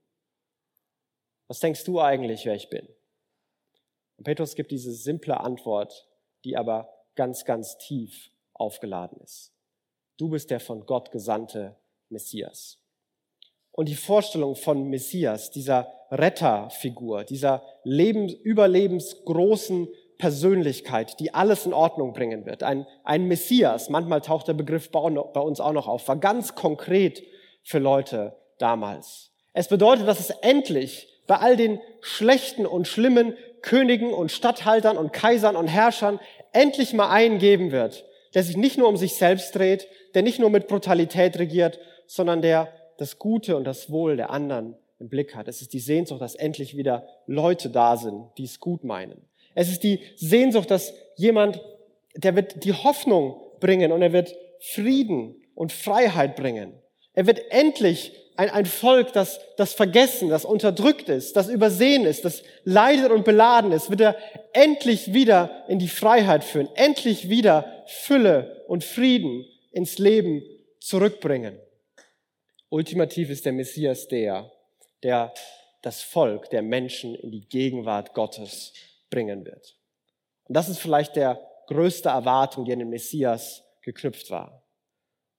was 1.48 1.62
denkst 1.62 1.86
du 1.86 2.02
eigentlich, 2.02 2.46
wer 2.46 2.56
ich 2.56 2.70
bin? 2.70 2.86
Und 4.18 4.26
Petrus 4.26 4.56
gibt 4.56 4.72
diese 4.72 4.92
simple 4.92 5.40
Antwort, 5.40 6.10
die 6.44 6.58
aber 6.58 6.94
ganz, 7.16 7.46
ganz 7.46 7.78
tief 7.78 8.30
aufgeladen 8.52 9.22
ist. 9.22 9.54
Du 10.18 10.28
bist 10.28 10.50
der 10.50 10.60
von 10.60 10.86
Gott 10.86 11.12
gesandte 11.12 11.78
Messias. 12.10 12.78
Und 13.72 13.88
die 13.88 13.96
Vorstellung 13.96 14.58
von 14.58 14.90
Messias, 14.90 15.50
dieser 15.50 15.94
Retterfigur, 16.12 17.24
dieser 17.24 17.64
Lebens, 17.86 18.34
überlebensgroßen 18.34 19.88
Persönlichkeit, 20.20 21.20
die 21.20 21.34
alles 21.34 21.66
in 21.66 21.74
Ordnung 21.74 22.14
bringen 22.14 22.46
wird. 22.46 22.62
Ein, 22.62 22.86
ein 23.04 23.28
Messias, 23.28 23.90
manchmal 23.90 24.22
taucht 24.22 24.50
der 24.50 24.54
Begriff 24.54 24.92
bei 24.92 25.00
uns 25.00 25.60
auch 25.60 25.72
noch 25.72 25.88
auf, 25.88 26.08
war 26.08 26.18
ganz 26.18 26.54
konkret 26.54 27.24
für 27.64 27.80
Leute 27.80 28.36
damals. 28.60 29.32
Es 29.54 29.70
bedeutet, 29.70 30.08
dass 30.08 30.20
es 30.20 30.30
endlich 30.42 31.08
bei 31.26 31.38
all 31.38 31.56
den 31.56 31.80
schlechten 32.02 32.66
und 32.66 32.88
schlimmen 32.88 33.34
Königen 33.62 34.14
und 34.14 34.32
Statthaltern 34.32 34.98
und 34.98 35.14
Kaisern 35.14 35.56
und 35.56 35.68
Herrschern 35.68 36.20
endlich 36.52 36.94
mal 36.94 37.10
einen 37.10 37.40
geben 37.40 37.72
wird, 37.72 38.06
der 38.34 38.44
sich 38.44 38.58
nicht 38.58 38.78
nur 38.78 38.90
um 38.90 38.98
sich 38.98 39.16
selbst 39.16 39.56
dreht, 39.56 39.88
der 40.16 40.24
nicht 40.24 40.40
nur 40.40 40.50
mit 40.50 40.68
Brutalität 40.68 41.40
regiert, 41.40 41.80
sondern 42.08 42.42
der 42.42 42.74
das 42.98 43.20
Gute 43.20 43.56
und 43.56 43.64
das 43.64 43.90
Wohl 43.90 44.18
der 44.18 44.32
anderen 44.32 44.76
im 45.00 45.08
Blick 45.08 45.34
hat. 45.34 45.48
Es 45.48 45.62
ist 45.62 45.72
die 45.72 45.80
Sehnsucht, 45.80 46.22
dass 46.22 46.36
endlich 46.36 46.76
wieder 46.76 47.08
Leute 47.26 47.70
da 47.70 47.96
sind, 47.96 48.28
die 48.38 48.44
es 48.44 48.60
gut 48.60 48.84
meinen. 48.84 49.29
Es 49.60 49.68
ist 49.68 49.84
die 49.84 50.00
Sehnsucht, 50.16 50.72
dass 50.72 50.94
jemand, 51.18 51.60
der 52.16 52.34
wird 52.38 52.64
die 52.64 52.72
Hoffnung 52.72 53.42
bringen 53.60 53.92
und 53.92 54.02
er 54.02 54.14
wird 54.14 54.34
Frieden 54.62 55.36
und 55.54 55.74
Freiheit 55.74 56.38
bringen. 56.38 56.82
Er 57.12 57.28
wird 57.28 57.42
endlich 57.52 58.14
ein, 58.38 58.50
ein 58.52 58.66
Volk, 58.66 59.12
das, 59.12 59.42
das 59.58 59.74
vergessen, 59.74 60.30
das 60.30 60.46
unterdrückt 60.46 61.10
ist, 61.10 61.36
das 61.36 61.50
übersehen 61.50 62.06
ist, 62.06 62.24
das 62.24 62.44
leidet 62.64 63.12
und 63.12 63.26
beladen 63.26 63.74
ist, 63.74 63.90
wird 63.90 64.00
er 64.00 64.16
endlich 64.54 65.14
wieder 65.14 65.66
in 65.68 65.78
die 65.78 65.90
Freiheit 65.90 66.46
führen, 66.46 66.70
endlich 66.76 67.28
wieder 67.28 67.84
Fülle 67.86 68.64
und 68.70 68.86
Frieden 68.86 69.46
ins 69.74 69.98
Leben 69.98 70.42
zurückbringen. 70.80 71.60
Ultimativ 72.70 73.30
ist 73.30 73.46
der 73.46 73.52
Messias 73.52 74.08
der, 74.08 74.50
der 75.04 75.34
das 75.82 76.02
Volk 76.02 76.50
der 76.50 76.62
Menschen 76.62 77.14
in 77.14 77.32
die 77.32 77.42
Gegenwart 77.42 78.14
Gottes 78.14 78.72
bringen 79.10 79.46
wird. 79.46 79.78
Und 80.46 80.56
das 80.56 80.70
ist 80.70 80.80
vielleicht 80.80 81.16
der 81.16 81.40
größte 81.68 82.10
Erwartung, 82.10 82.66
die 82.66 82.74
an 82.74 82.80
den 82.80 82.90
Messias 82.90 83.64
geknüpft 83.82 84.30
war. 84.32 84.64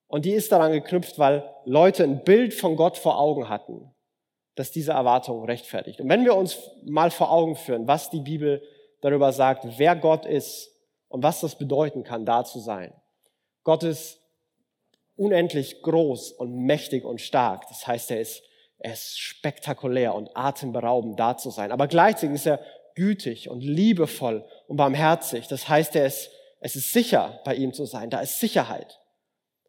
Und 0.07 0.25
die 0.25 0.33
ist 0.33 0.51
daran 0.51 0.71
geknüpft, 0.71 1.19
weil 1.19 1.43
Leute 1.65 2.03
ein 2.03 2.23
Bild 2.23 2.53
von 2.53 2.75
Gott 2.75 2.97
vor 2.97 3.19
Augen 3.19 3.47
hatten, 3.49 3.93
das 4.55 4.71
diese 4.71 4.91
Erwartung 4.91 5.45
rechtfertigt. 5.45 6.01
Und 6.01 6.09
wenn 6.09 6.25
wir 6.25 6.35
uns 6.35 6.57
mal 6.83 7.11
vor 7.11 7.31
Augen 7.31 7.55
führen, 7.55 7.87
was 7.87 8.09
die 8.09 8.19
Bibel 8.19 8.61
darüber 9.01 9.33
sagt, 9.33 9.65
wer 9.77 9.95
Gott 9.95 10.25
ist 10.25 10.69
und 11.07 11.23
was 11.23 11.41
das 11.41 11.55
bedeuten 11.55 12.03
kann, 12.03 12.25
da 12.25 12.43
zu 12.43 12.59
sein. 12.59 12.93
Gott 13.63 13.83
ist 13.83 14.19
unendlich 15.15 15.81
groß 15.81 16.31
und 16.31 16.55
mächtig 16.55 17.03
und 17.03 17.19
stark. 17.19 17.67
Das 17.67 17.85
heißt, 17.85 18.11
er 18.11 18.21
ist, 18.21 18.43
er 18.79 18.93
ist 18.93 19.19
spektakulär 19.19 20.15
und 20.15 20.29
atemberaubend 20.35 21.19
da 21.19 21.37
zu 21.37 21.49
sein. 21.49 21.71
Aber 21.71 21.87
gleichzeitig 21.87 22.35
ist 22.35 22.47
er 22.47 22.59
gütig 22.95 23.49
und 23.49 23.61
liebevoll 23.61 24.45
und 24.67 24.77
barmherzig. 24.77 25.47
Das 25.47 25.67
heißt, 25.67 25.95
er 25.95 26.05
ist, 26.05 26.29
es 26.59 26.75
ist 26.75 26.93
sicher, 26.93 27.39
bei 27.45 27.55
ihm 27.55 27.73
zu 27.73 27.85
sein. 27.85 28.09
Da 28.09 28.21
ist 28.21 28.39
Sicherheit. 28.39 28.99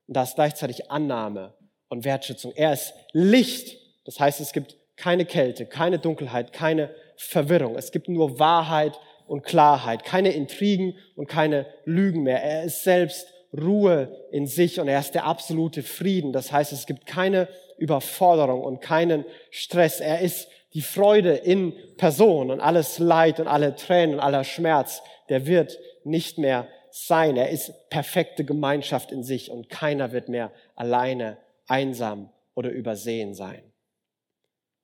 Und 0.06 0.16
da 0.16 0.22
ist 0.22 0.34
gleichzeitig 0.34 0.90
Annahme 0.90 1.54
und 1.88 2.04
Wertschätzung. 2.04 2.52
Er 2.54 2.72
ist 2.72 2.92
Licht. 3.12 3.78
Das 4.04 4.18
heißt, 4.18 4.40
es 4.40 4.52
gibt 4.52 4.76
keine 4.96 5.24
Kälte, 5.24 5.66
keine 5.66 5.98
Dunkelheit, 5.98 6.52
keine 6.52 6.94
Verwirrung. 7.16 7.76
Es 7.76 7.92
gibt 7.92 8.08
nur 8.08 8.38
Wahrheit 8.38 8.98
und 9.26 9.44
Klarheit, 9.44 10.04
keine 10.04 10.32
Intrigen 10.32 10.96
und 11.16 11.26
keine 11.26 11.66
Lügen 11.84 12.22
mehr. 12.22 12.42
Er 12.42 12.64
ist 12.64 12.84
selbst 12.84 13.26
Ruhe 13.56 14.26
in 14.30 14.46
sich 14.46 14.80
und 14.80 14.88
er 14.88 14.98
ist 14.98 15.14
der 15.14 15.24
absolute 15.24 15.82
Frieden. 15.82 16.32
Das 16.32 16.52
heißt, 16.52 16.72
es 16.72 16.86
gibt 16.86 17.06
keine 17.06 17.48
Überforderung 17.78 18.62
und 18.62 18.80
keinen 18.80 19.24
Stress. 19.50 20.00
Er 20.00 20.20
ist 20.20 20.48
die 20.74 20.82
Freude 20.82 21.34
in 21.34 21.74
Person 21.96 22.50
und 22.50 22.60
alles 22.60 22.98
Leid 22.98 23.40
und 23.40 23.48
alle 23.48 23.76
Tränen 23.76 24.16
und 24.16 24.20
aller 24.20 24.44
Schmerz, 24.44 25.02
der 25.28 25.46
wird 25.46 25.78
nicht 26.04 26.38
mehr 26.38 26.68
sein. 26.90 27.36
Er 27.36 27.50
ist 27.50 27.72
perfekte 27.90 28.44
Gemeinschaft 28.44 29.12
in 29.12 29.22
sich 29.22 29.50
und 29.50 29.68
keiner 29.68 30.12
wird 30.12 30.28
mehr 30.28 30.52
alleine, 30.74 31.38
einsam 31.66 32.30
oder 32.54 32.70
übersehen 32.70 33.34
sein. 33.34 33.62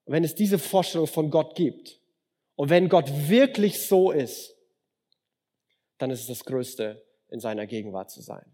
Und 0.04 0.14
wenn 0.14 0.24
es 0.24 0.34
diese 0.34 0.58
Vorstellung 0.58 1.06
von 1.06 1.30
Gott 1.30 1.54
gibt 1.54 2.00
und 2.56 2.70
wenn 2.70 2.88
Gott 2.88 3.10
wirklich 3.28 3.86
so 3.86 4.10
ist, 4.10 4.56
dann 5.98 6.10
ist 6.10 6.20
es 6.20 6.26
das 6.26 6.44
Größte, 6.44 7.04
in 7.30 7.40
seiner 7.40 7.66
Gegenwart 7.66 8.10
zu 8.10 8.22
sein. 8.22 8.44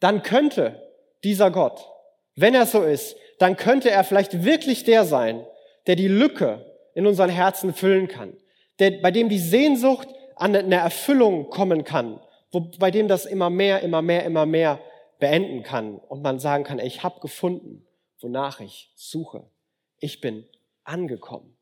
Dann 0.00 0.22
könnte 0.22 0.82
dieser 1.24 1.50
Gott, 1.50 1.86
wenn 2.34 2.54
er 2.54 2.66
so 2.66 2.82
ist, 2.82 3.16
dann 3.38 3.56
könnte 3.56 3.90
er 3.90 4.04
vielleicht 4.04 4.44
wirklich 4.44 4.84
der 4.84 5.04
sein, 5.04 5.46
der 5.86 5.96
die 5.96 6.08
Lücke 6.08 6.64
in 6.94 7.06
unseren 7.06 7.30
Herzen 7.30 7.74
füllen 7.74 8.08
kann, 8.08 8.36
der, 8.78 8.92
bei 9.02 9.10
dem 9.10 9.28
die 9.28 9.38
Sehnsucht 9.38 10.08
an 10.36 10.54
eine 10.54 10.76
Erfüllung 10.76 11.50
kommen 11.50 11.84
kann, 11.84 12.20
wo, 12.50 12.60
bei 12.78 12.90
dem 12.90 13.08
das 13.08 13.26
immer 13.26 13.50
mehr, 13.50 13.80
immer 13.80 14.02
mehr, 14.02 14.24
immer 14.24 14.46
mehr 14.46 14.80
beenden 15.18 15.62
kann 15.62 15.98
und 15.98 16.22
man 16.22 16.38
sagen 16.38 16.64
kann, 16.64 16.78
ey, 16.78 16.86
ich 16.86 17.02
habe 17.02 17.20
gefunden, 17.20 17.86
wonach 18.20 18.60
ich 18.60 18.90
suche. 18.94 19.44
Ich 19.98 20.20
bin 20.20 20.44
angekommen. 20.84 21.56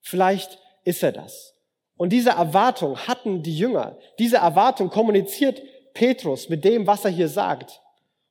Vielleicht 0.00 0.58
ist 0.84 1.02
er 1.02 1.12
das. 1.12 1.54
Und 1.96 2.12
diese 2.12 2.30
Erwartung 2.30 2.96
hatten 2.96 3.42
die 3.42 3.56
Jünger. 3.56 3.96
Diese 4.18 4.38
Erwartung 4.38 4.90
kommuniziert 4.90 5.62
Petrus 5.92 6.48
mit 6.48 6.64
dem, 6.64 6.86
was 6.86 7.04
er 7.04 7.10
hier 7.10 7.28
sagt. 7.28 7.80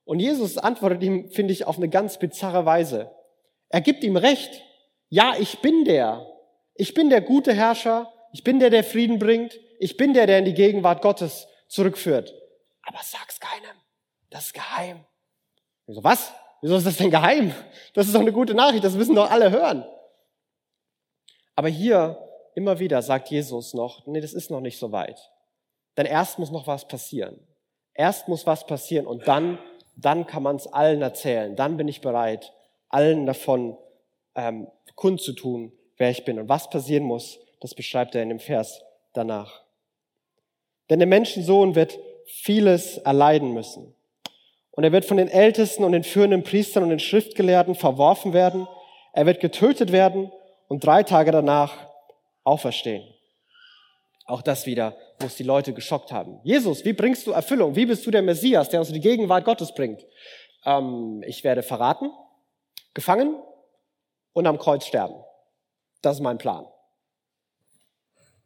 Und 0.05 0.19
Jesus 0.19 0.57
antwortet 0.57 1.01
ihm, 1.03 1.29
finde 1.29 1.53
ich, 1.53 1.65
auf 1.65 1.77
eine 1.77 1.87
ganz 1.87 2.17
bizarre 2.17 2.65
Weise. 2.65 3.11
Er 3.69 3.81
gibt 3.81 4.03
ihm 4.03 4.17
recht. 4.17 4.61
Ja, 5.13 5.35
ich 5.37 5.59
bin 5.59 5.85
der. 5.85 6.25
Ich 6.73 6.95
bin 6.95 7.11
der 7.11 7.21
gute 7.21 7.53
Herrscher. 7.53 8.11
Ich 8.31 8.43
bin 8.43 8.59
der, 8.59 8.71
der 8.71 8.83
Frieden 8.83 9.19
bringt. 9.19 9.59
Ich 9.77 9.95
bin 9.95 10.15
der, 10.15 10.25
der 10.25 10.39
in 10.39 10.45
die 10.45 10.55
Gegenwart 10.55 11.03
Gottes 11.03 11.47
zurückführt. 11.67 12.33
Aber 12.81 12.97
sag's 13.03 13.39
keinem. 13.39 13.77
Das 14.31 14.47
ist 14.47 14.53
geheim. 14.55 15.05
Ich 15.85 15.93
so, 15.93 16.03
was? 16.03 16.33
Wieso 16.63 16.77
ist 16.77 16.87
das 16.87 16.97
denn 16.97 17.11
geheim? 17.11 17.53
Das 17.93 18.07
ist 18.07 18.15
doch 18.15 18.21
eine 18.21 18.31
gute 18.31 18.55
Nachricht. 18.55 18.83
Das 18.83 18.95
müssen 18.95 19.13
doch 19.13 19.29
alle 19.29 19.51
hören. 19.51 19.85
Aber 21.55 21.67
hier 21.69 22.17
immer 22.55 22.79
wieder 22.79 23.03
sagt 23.03 23.29
Jesus 23.29 23.75
noch, 23.75 24.07
nee, 24.07 24.19
das 24.19 24.33
ist 24.33 24.49
noch 24.49 24.61
nicht 24.61 24.79
so 24.79 24.91
weit. 24.91 25.29
Denn 25.95 26.07
erst 26.07 26.39
muss 26.39 26.49
noch 26.49 26.65
was 26.65 26.87
passieren. 26.87 27.39
Erst 27.93 28.27
muss 28.29 28.47
was 28.47 28.65
passieren 28.65 29.05
und 29.05 29.27
dann, 29.27 29.59
dann 29.95 30.25
kann 30.25 30.41
man 30.41 30.55
es 30.55 30.65
allen 30.65 31.03
erzählen. 31.03 31.55
Dann 31.55 31.77
bin 31.77 31.87
ich 31.87 32.01
bereit, 32.01 32.51
allen 32.89 33.27
davon 33.27 33.77
ähm, 34.35 34.67
kundzutun, 34.95 35.71
wer 35.97 36.09
ich 36.09 36.25
bin. 36.25 36.39
Und 36.39 36.49
was 36.49 36.69
passieren 36.69 37.03
muss, 37.03 37.39
das 37.61 37.73
beschreibt 37.75 38.15
er 38.15 38.23
in 38.23 38.29
dem 38.29 38.39
Vers 38.39 38.81
danach. 39.13 39.63
Denn 40.89 40.99
der 40.99 41.07
Menschensohn 41.07 41.75
wird 41.75 41.97
vieles 42.25 42.97
erleiden 42.97 43.53
müssen. 43.53 43.95
Und 44.71 44.83
er 44.83 44.91
wird 44.91 45.05
von 45.05 45.17
den 45.17 45.27
Ältesten 45.27 45.83
und 45.83 45.91
den 45.91 46.03
führenden 46.03 46.43
Priestern 46.43 46.83
und 46.83 46.89
den 46.89 46.99
Schriftgelehrten 46.99 47.75
verworfen 47.75 48.33
werden. 48.33 48.67
Er 49.13 49.25
wird 49.25 49.39
getötet 49.39 49.91
werden 49.91 50.31
und 50.67 50.83
drei 50.83 51.03
Tage 51.03 51.31
danach 51.31 51.87
auferstehen. 52.43 53.07
Auch 54.25 54.41
das 54.41 54.65
wieder 54.65 54.95
muss 55.21 55.35
die 55.35 55.43
Leute 55.43 55.73
geschockt 55.73 56.11
haben. 56.11 56.39
Jesus, 56.43 56.83
wie 56.85 56.93
bringst 56.93 57.27
du 57.27 57.31
Erfüllung? 57.31 57.75
Wie 57.75 57.85
bist 57.85 58.05
du 58.05 58.11
der 58.11 58.21
Messias, 58.21 58.69
der 58.69 58.79
uns 58.79 58.89
in 58.89 58.95
die 58.95 59.01
Gegenwart 59.01 59.45
Gottes 59.45 59.73
bringt? 59.73 60.05
Ähm, 60.65 61.23
ich 61.27 61.43
werde 61.43 61.61
verraten, 61.61 62.09
gefangen 62.93 63.35
und 64.33 64.47
am 64.47 64.57
Kreuz 64.57 64.85
sterben. 64.85 65.15
Das 66.01 66.17
ist 66.17 66.21
mein 66.21 66.37
Plan. 66.37 66.65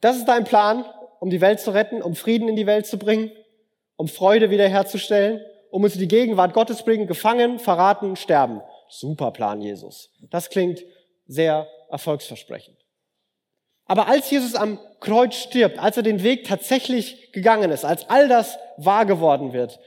Das 0.02 0.18
ist 0.18 0.26
dein 0.26 0.44
Plan, 0.44 0.86
um 1.20 1.30
die 1.30 1.42
Welt 1.42 1.60
zu 1.60 1.72
retten, 1.72 2.02
um 2.02 2.16
Frieden 2.16 2.48
in 2.48 2.56
die 2.56 2.68
Welt 2.68 2.86
zu 2.86 2.98
bringen, 2.98 3.32
um 3.96 4.08
Freude 4.08 4.52
wiederherzustellen, 4.52 5.42
um 5.72 5.84
uns 5.84 5.96
in 5.96 6.02
die 6.02 6.08
Gegenwart 6.08 6.54
Gottes 6.54 6.84
bringen, 6.84 7.08
gefangen, 7.08 7.60
verraten, 7.60 8.16
sterben. 8.16 8.62
Super 8.90 9.32
Plan, 9.32 9.62
Jesus. 9.62 10.12
Das 10.30 10.50
klingt 10.50 10.84
sehr 11.26 11.68
erfolgsversprechend. 11.90 12.78
Aber 13.86 14.08
als 14.08 14.30
Jesus 14.30 14.56
am 14.56 14.80
Kreuz 15.00 15.36
stirbt, 15.36 15.80
als 15.80 15.98
er 15.98 16.04
den 16.04 16.22
Weg 16.22 16.46
tatsächlich 16.46 17.32
gegangen 17.32 17.72
ist, 17.72 17.86
als 17.86 18.10
all 18.10 18.28
das 18.28 18.60
wahr 18.78 19.06
geworden 19.06 19.54
wird, 19.54 19.80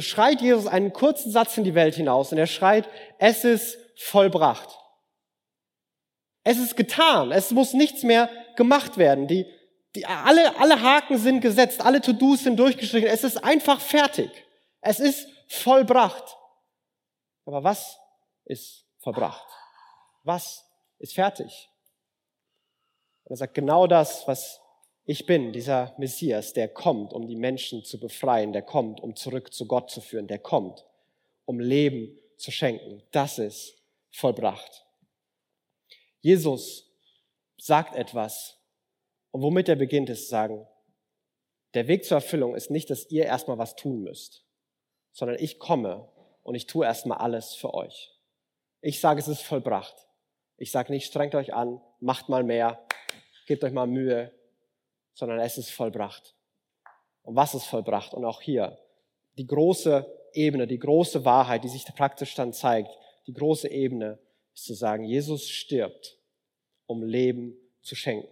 schreit 0.00 0.40
Jesus 0.40 0.66
einen 0.66 0.92
kurzen 0.92 1.30
Satz 1.30 1.56
in 1.56 1.64
die 1.64 1.74
Welt 1.74 1.94
hinaus 1.94 2.32
und 2.32 2.38
er 2.38 2.46
schreit, 2.46 2.88
es 3.18 3.44
ist 3.44 3.78
vollbracht. 3.96 4.68
Es 6.44 6.58
ist 6.58 6.76
getan. 6.76 7.32
Es 7.32 7.50
muss 7.50 7.72
nichts 7.72 8.02
mehr 8.02 8.28
gemacht 8.56 8.98
werden. 8.98 9.26
Die, 9.26 9.46
die, 9.94 10.06
alle, 10.06 10.56
alle 10.60 10.80
Haken 10.80 11.18
sind 11.18 11.40
gesetzt. 11.40 11.80
Alle 11.80 12.00
To-Dos 12.00 12.44
sind 12.44 12.56
durchgestrichen. 12.58 13.08
Es 13.08 13.24
ist 13.24 13.42
einfach 13.42 13.80
fertig. 13.80 14.30
Es 14.80 15.00
ist 15.00 15.26
vollbracht. 15.48 16.36
Aber 17.46 17.64
was 17.64 17.98
ist 18.44 18.84
vollbracht? 18.98 19.48
Was 20.22 20.64
ist 20.98 21.14
fertig? 21.14 21.70
Und 23.24 23.32
er 23.32 23.36
sagt 23.36 23.54
genau 23.54 23.86
das, 23.86 24.28
was 24.28 24.60
ich 25.06 25.26
bin, 25.26 25.52
dieser 25.52 25.94
Messias, 25.98 26.52
der 26.54 26.68
kommt, 26.68 27.12
um 27.12 27.26
die 27.26 27.36
Menschen 27.36 27.84
zu 27.84 28.00
befreien, 28.00 28.52
der 28.52 28.62
kommt, 28.62 29.00
um 29.00 29.16
zurück 29.16 29.52
zu 29.52 29.66
Gott 29.66 29.90
zu 29.90 30.00
führen, 30.00 30.26
der 30.26 30.38
kommt, 30.38 30.84
um 31.44 31.60
Leben 31.60 32.18
zu 32.38 32.50
schenken. 32.50 33.02
Das 33.12 33.38
ist 33.38 33.76
vollbracht. 34.10 34.83
Jesus 36.24 36.90
sagt 37.58 37.94
etwas. 37.94 38.58
Und 39.30 39.42
womit 39.42 39.68
er 39.68 39.76
beginnt, 39.76 40.08
ist 40.08 40.24
zu 40.24 40.30
sagen, 40.30 40.66
der 41.74 41.86
Weg 41.86 42.06
zur 42.06 42.16
Erfüllung 42.16 42.54
ist 42.54 42.70
nicht, 42.70 42.88
dass 42.88 43.10
ihr 43.10 43.26
erstmal 43.26 43.58
was 43.58 43.76
tun 43.76 44.00
müsst, 44.00 44.42
sondern 45.12 45.36
ich 45.38 45.58
komme 45.58 46.08
und 46.42 46.54
ich 46.54 46.66
tue 46.66 46.86
erstmal 46.86 47.18
alles 47.18 47.54
für 47.54 47.74
euch. 47.74 48.10
Ich 48.80 49.00
sage, 49.00 49.20
es 49.20 49.28
ist 49.28 49.42
vollbracht. 49.42 49.94
Ich 50.56 50.70
sage 50.70 50.94
nicht, 50.94 51.04
strengt 51.04 51.34
euch 51.34 51.52
an, 51.52 51.82
macht 52.00 52.30
mal 52.30 52.42
mehr, 52.42 52.82
gebt 53.46 53.62
euch 53.62 53.72
mal 53.72 53.86
Mühe, 53.86 54.32
sondern 55.12 55.40
es 55.40 55.58
ist 55.58 55.72
vollbracht. 55.72 56.34
Und 57.22 57.36
was 57.36 57.54
ist 57.54 57.66
vollbracht? 57.66 58.14
Und 58.14 58.24
auch 58.24 58.40
hier 58.40 58.78
die 59.36 59.46
große 59.46 60.06
Ebene, 60.32 60.66
die 60.66 60.78
große 60.78 61.26
Wahrheit, 61.26 61.64
die 61.64 61.68
sich 61.68 61.84
praktisch 61.94 62.34
dann 62.34 62.54
zeigt, 62.54 62.96
die 63.26 63.34
große 63.34 63.68
Ebene 63.68 64.18
ist 64.54 64.64
zu 64.64 64.74
sagen, 64.74 65.04
Jesus 65.04 65.48
stirbt, 65.48 66.18
um 66.86 67.02
Leben 67.02 67.56
zu 67.82 67.94
schenken. 67.94 68.28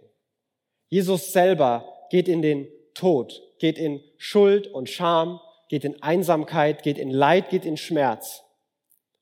Jesus 0.88 1.32
selber 1.32 2.06
geht 2.10 2.28
in 2.28 2.42
den 2.42 2.68
Tod, 2.94 3.42
geht 3.58 3.78
in 3.78 4.02
Schuld 4.18 4.66
und 4.66 4.88
Scham, 4.88 5.40
geht 5.68 5.84
in 5.84 6.02
Einsamkeit, 6.02 6.82
geht 6.82 6.98
in 6.98 7.10
Leid, 7.10 7.48
geht 7.48 7.64
in 7.64 7.76
Schmerz, 7.76 8.42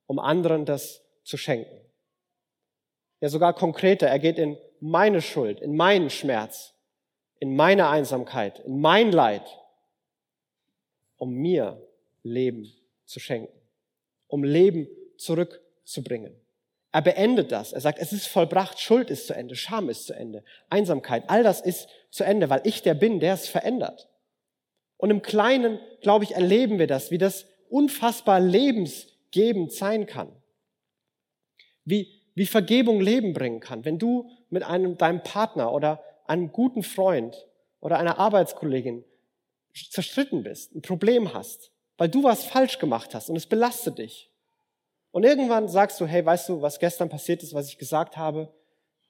um 0.07 0.19
anderen 0.19 0.65
das 0.65 1.03
zu 1.23 1.37
schenken. 1.37 1.81
Ja, 3.21 3.29
sogar 3.29 3.55
konkreter, 3.55 4.09
er 4.09 4.19
geht 4.19 4.39
in 4.39 4.59
meine 4.81 5.23
Schuld, 5.23 5.61
in 5.61 5.77
meinen 5.77 6.11
Schmerz, 6.11 6.75
in 7.39 7.55
meine 7.55 7.89
Einsamkeit, 7.89 8.59
in 8.61 8.81
mein 8.81 9.13
Leid, 9.13 9.45
um 11.17 11.35
mir 11.35 11.87
Leben 12.23 12.73
zu 13.05 13.21
schenken, 13.21 13.55
um 14.27 14.43
Leben 14.43 14.89
zurückzubringen. 15.17 16.40
Er 16.93 17.03
beendet 17.03 17.53
das. 17.53 17.73
Er 17.73 17.81
sagt, 17.81 17.99
es 17.99 18.13
ist 18.13 18.27
vollbracht, 18.27 18.81
Schuld 18.81 19.11
ist 19.11 19.27
zu 19.27 19.35
Ende, 19.35 19.55
Scham 19.55 19.89
ist 19.89 20.07
zu 20.07 20.15
Ende, 20.15 20.45
Einsamkeit, 20.69 21.25
all 21.29 21.43
das 21.43 21.61
ist 21.61 21.89
zu 22.11 22.25
Ende, 22.25 22.51
weil 22.51 22.63
ich 22.65 22.83
der 22.83 22.95
bin, 22.95 23.21
der 23.21 23.35
es 23.35 23.49
verändert. 23.49 24.09
Und 24.97 25.11
im 25.11 25.23
Kleinen, 25.23 25.79
glaube 26.03 26.25
ich, 26.25 26.35
erleben 26.35 26.79
wir 26.79 26.87
das, 26.87 27.11
wie 27.11 27.19
das 27.19 27.47
unfassbar 27.69 28.41
Lebens 28.41 29.07
gebend 29.31 29.73
sein 29.73 30.07
kann. 30.07 30.31
Wie, 31.85 32.21
wie 32.35 32.47
Vergebung 32.47 33.01
Leben 33.01 33.33
bringen 33.33 33.61
kann. 33.61 33.85
Wenn 33.85 33.99
du 33.99 34.31
mit 34.51 34.63
einem, 34.63 34.99
deinem 34.99 35.23
Partner 35.23 35.73
oder 35.73 36.03
einem 36.27 36.53
guten 36.53 36.83
Freund 36.83 37.47
oder 37.81 37.99
einer 37.99 38.19
Arbeitskollegin 38.19 39.05
zerstritten 39.73 40.43
bist, 40.43 40.75
ein 40.75 40.83
Problem 40.83 41.33
hast, 41.33 41.71
weil 41.97 42.09
du 42.09 42.25
was 42.25 42.45
falsch 42.45 42.79
gemacht 42.79 43.15
hast 43.15 43.31
und 43.31 43.37
es 43.37 43.47
belastet 43.47 43.99
dich. 43.99 44.30
Und 45.13 45.25
irgendwann 45.25 45.69
sagst 45.69 46.01
du, 46.01 46.07
hey, 46.07 46.25
weißt 46.25 46.49
du, 46.49 46.63
was 46.63 46.79
gestern 46.79 47.09
passiert 47.09 47.43
ist, 47.43 47.55
was 47.55 47.69
ich 47.69 47.79
gesagt 47.79 48.17
habe, 48.17 48.53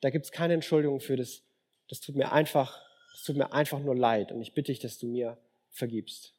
da 0.01 0.11
gibt's 0.11 0.33
keine 0.33 0.55
Entschuldigung 0.55 1.01
für 1.01 1.17
das. 1.17 1.43
Das 1.89 2.01
tut 2.01 2.17
mir 2.17 2.33
einfach, 2.33 2.81
das 3.13 3.25
tut 3.25 3.37
mir 3.37 3.53
einfach 3.53 3.81
nur 3.81 3.97
leid 3.97 4.33
und 4.33 4.41
ich 4.41 4.55
bitte 4.55 4.73
dich, 4.73 4.81
dass 4.81 4.99
du 4.99 5.07
mir 5.07 5.37
vergibst. 5.71 6.35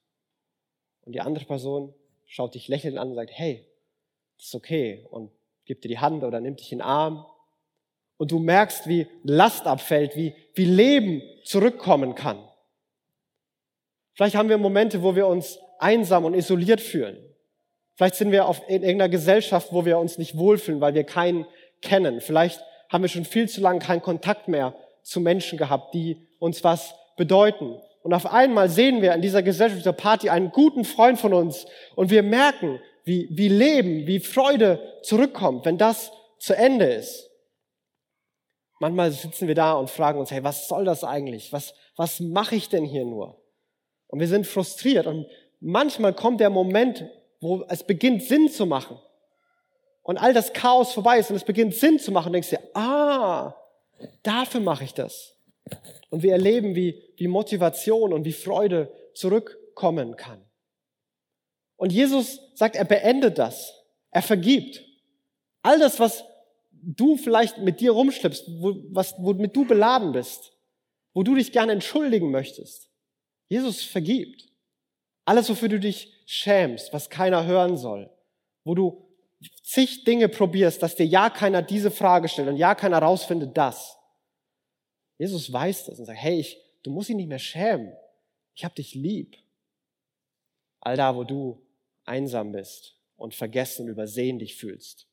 Und 1.04 1.14
die 1.14 1.22
andere 1.22 1.46
Person 1.46 1.94
schaut 2.26 2.56
dich 2.56 2.68
lächelnd 2.68 2.98
an 2.98 3.10
und 3.10 3.16
sagt, 3.16 3.32
hey, 3.34 3.68
das 4.38 4.48
ist 4.48 4.56
okay 4.56 5.06
und 5.12 5.32
gibt 5.66 5.84
dir 5.84 5.90
die 5.90 6.00
Hand 6.00 6.24
oder 6.24 6.40
nimmt 6.40 6.60
dich 6.60 6.72
in 6.72 6.80
den 6.80 6.86
Arm. 6.86 7.26
Und 8.18 8.32
du 8.32 8.40
merkst, 8.40 8.88
wie 8.88 9.08
Last 9.24 9.68
abfällt, 9.68 10.16
wie, 10.16 10.34
wie 10.54 10.66
Leben 10.66 11.22
zurückkommen 11.44 12.16
kann. 12.16 12.48
Vielleicht 14.14 14.36
haben 14.36 14.50
wir 14.50 14.58
Momente, 14.58 15.02
wo 15.02 15.16
wir 15.16 15.28
uns 15.28 15.60
einsam 15.80 16.26
und 16.26 16.34
isoliert 16.34 16.82
fühlen. 16.82 17.31
Vielleicht 18.02 18.16
sind 18.16 18.32
wir 18.32 18.48
auf, 18.48 18.64
in 18.68 18.82
irgendeiner 18.82 19.10
Gesellschaft, 19.10 19.68
wo 19.70 19.86
wir 19.86 20.00
uns 20.00 20.18
nicht 20.18 20.36
wohlfühlen, 20.36 20.82
weil 20.82 20.96
wir 20.96 21.04
keinen 21.04 21.46
kennen. 21.84 22.20
Vielleicht 22.20 22.60
haben 22.90 23.04
wir 23.04 23.10
schon 23.10 23.26
viel 23.26 23.48
zu 23.48 23.62
lange 23.62 23.78
keinen 23.78 24.02
Kontakt 24.02 24.48
mehr 24.48 24.74
zu 25.04 25.20
Menschen 25.20 25.60
gehabt, 25.60 25.94
die 25.94 26.18
uns 26.40 26.64
was 26.64 26.96
bedeuten. 27.16 27.80
Und 28.02 28.16
auf 28.16 28.26
einmal 28.26 28.70
sehen 28.70 29.04
wir 29.04 29.14
in 29.14 29.22
dieser 29.22 29.44
Gesellschaft, 29.44 29.82
dieser 29.82 29.94
Party 29.94 30.32
einen 30.32 30.50
guten 30.50 30.84
Freund 30.84 31.20
von 31.20 31.32
uns 31.32 31.68
und 31.96 32.10
wir 32.10 32.24
merken, 32.24 32.80
wie, 33.04 33.28
wie 33.30 33.50
Leben, 33.50 34.08
wie 34.08 34.20
Freude 34.20 34.80
zurückkommt, 35.04 35.68
wenn 35.68 35.78
das 35.78 36.12
zu 36.40 36.56
Ende 36.56 36.88
ist. 36.88 37.30
Manchmal 38.80 39.12
sitzen 39.12 39.48
wir 39.48 39.54
da 39.54 39.74
und 39.74 39.92
fragen 39.92 40.20
uns, 40.20 40.32
hey, 40.32 40.44
was 40.44 40.68
soll 40.68 40.86
das 40.86 41.04
eigentlich? 41.04 41.54
Was, 41.54 41.76
was 41.96 42.20
mache 42.20 42.56
ich 42.56 42.68
denn 42.68 42.84
hier 42.84 43.06
nur? 43.06 43.44
Und 44.08 44.20
wir 44.20 44.28
sind 44.28 44.48
frustriert 44.48 45.06
und 45.06 45.28
manchmal 45.60 46.16
kommt 46.16 46.40
der 46.40 46.50
Moment, 46.50 47.08
wo 47.42 47.66
es 47.68 47.84
beginnt 47.84 48.24
Sinn 48.24 48.50
zu 48.50 48.66
machen. 48.66 48.98
Und 50.04 50.18
all 50.18 50.34
das 50.34 50.54
Chaos 50.54 50.94
vorbei 50.94 51.20
ist 51.20 51.30
und 51.30 51.36
es 51.36 51.44
beginnt 51.44 51.76
Sinn 51.76 52.00
zu 52.00 52.12
machen, 52.12 52.32
denkst 52.32 52.52
du, 52.52 52.58
ah, 52.74 53.56
dafür 54.24 54.62
mache 54.62 54.84
ich 54.84 54.94
das. 54.94 55.36
Und 56.10 56.24
wir 56.24 56.32
erleben, 56.32 56.76
wie, 56.76 57.02
wie 57.18 57.28
Motivation 57.28 58.14
und 58.14 58.26
wie 58.26 58.34
Freude 58.34 58.92
zurückkommen 59.14 60.16
kann. 60.16 60.44
Und 61.76 61.92
Jesus 61.92 62.40
sagt, 62.54 62.76
er 62.76 62.86
beendet 62.86 63.38
das. 63.38 63.74
Er 64.12 64.22
vergibt. 64.22 64.84
All 65.64 65.80
das, 65.80 66.00
was 66.00 66.24
du 66.72 67.18
vielleicht 67.18 67.60
mit 67.60 67.80
dir 67.80 67.92
rumschleppst, 67.92 68.46
wo, 68.60 68.76
was, 68.90 69.16
womit 69.18 69.56
du 69.56 69.66
beladen 69.66 70.12
bist, 70.12 70.54
wo 71.14 71.24
du 71.24 71.36
dich 71.36 71.52
gerne 71.52 71.72
entschuldigen 71.74 72.32
möchtest. 72.32 72.90
Jesus 73.50 73.84
vergibt. 73.84 74.50
Alles, 75.26 75.50
wofür 75.50 75.70
du 75.70 75.80
dich 75.80 76.21
schämst, 76.32 76.94
was 76.94 77.10
keiner 77.10 77.46
hören 77.46 77.76
soll, 77.76 78.10
wo 78.64 78.74
du 78.74 79.06
zig 79.64 80.06
Dinge 80.06 80.30
probierst, 80.30 80.82
dass 80.82 80.96
dir 80.96 81.06
ja 81.06 81.30
keiner 81.30 81.62
diese 81.62 81.92
Frage 81.92 82.30
stellt 82.30 82.48
und 82.48 82.56
ja 82.56 82.74
keiner 82.74 83.00
rausfindet 83.00 83.58
das. 83.58 83.98
Jesus 85.18 85.52
weiß 85.52 85.86
das 85.86 86.00
und 86.00 86.06
sagt, 86.06 86.20
hey, 86.20 86.40
ich, 86.40 86.58
du 86.84 86.92
musst 86.92 87.10
dich 87.10 87.18
nicht 87.18 87.28
mehr 87.28 87.38
schämen. 87.38 87.94
Ich 88.56 88.64
hab 88.64 88.74
dich 88.76 88.96
lieb. 88.96 89.38
All 90.80 90.96
da, 90.96 91.18
wo 91.18 91.26
du 91.26 91.62
einsam 92.06 92.54
bist 92.54 92.96
und 93.18 93.36
vergessen 93.36 93.84
und 93.84 93.90
übersehen 93.92 94.40
dich 94.40 94.56
fühlst, 94.56 95.08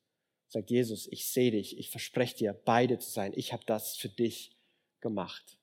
sagt 0.47 0.71
Jesus, 0.71 1.05
ich 1.11 1.29
sehe 1.29 1.51
dich, 1.51 1.77
ich 1.77 1.89
verspreche 1.89 2.37
dir, 2.37 2.53
beide 2.53 2.97
zu 2.97 3.09
sein. 3.09 3.33
Ich 3.35 3.51
habe 3.51 3.65
das 3.65 3.97
für 3.97 4.09
dich 4.09 4.55
gemacht. 5.01 5.57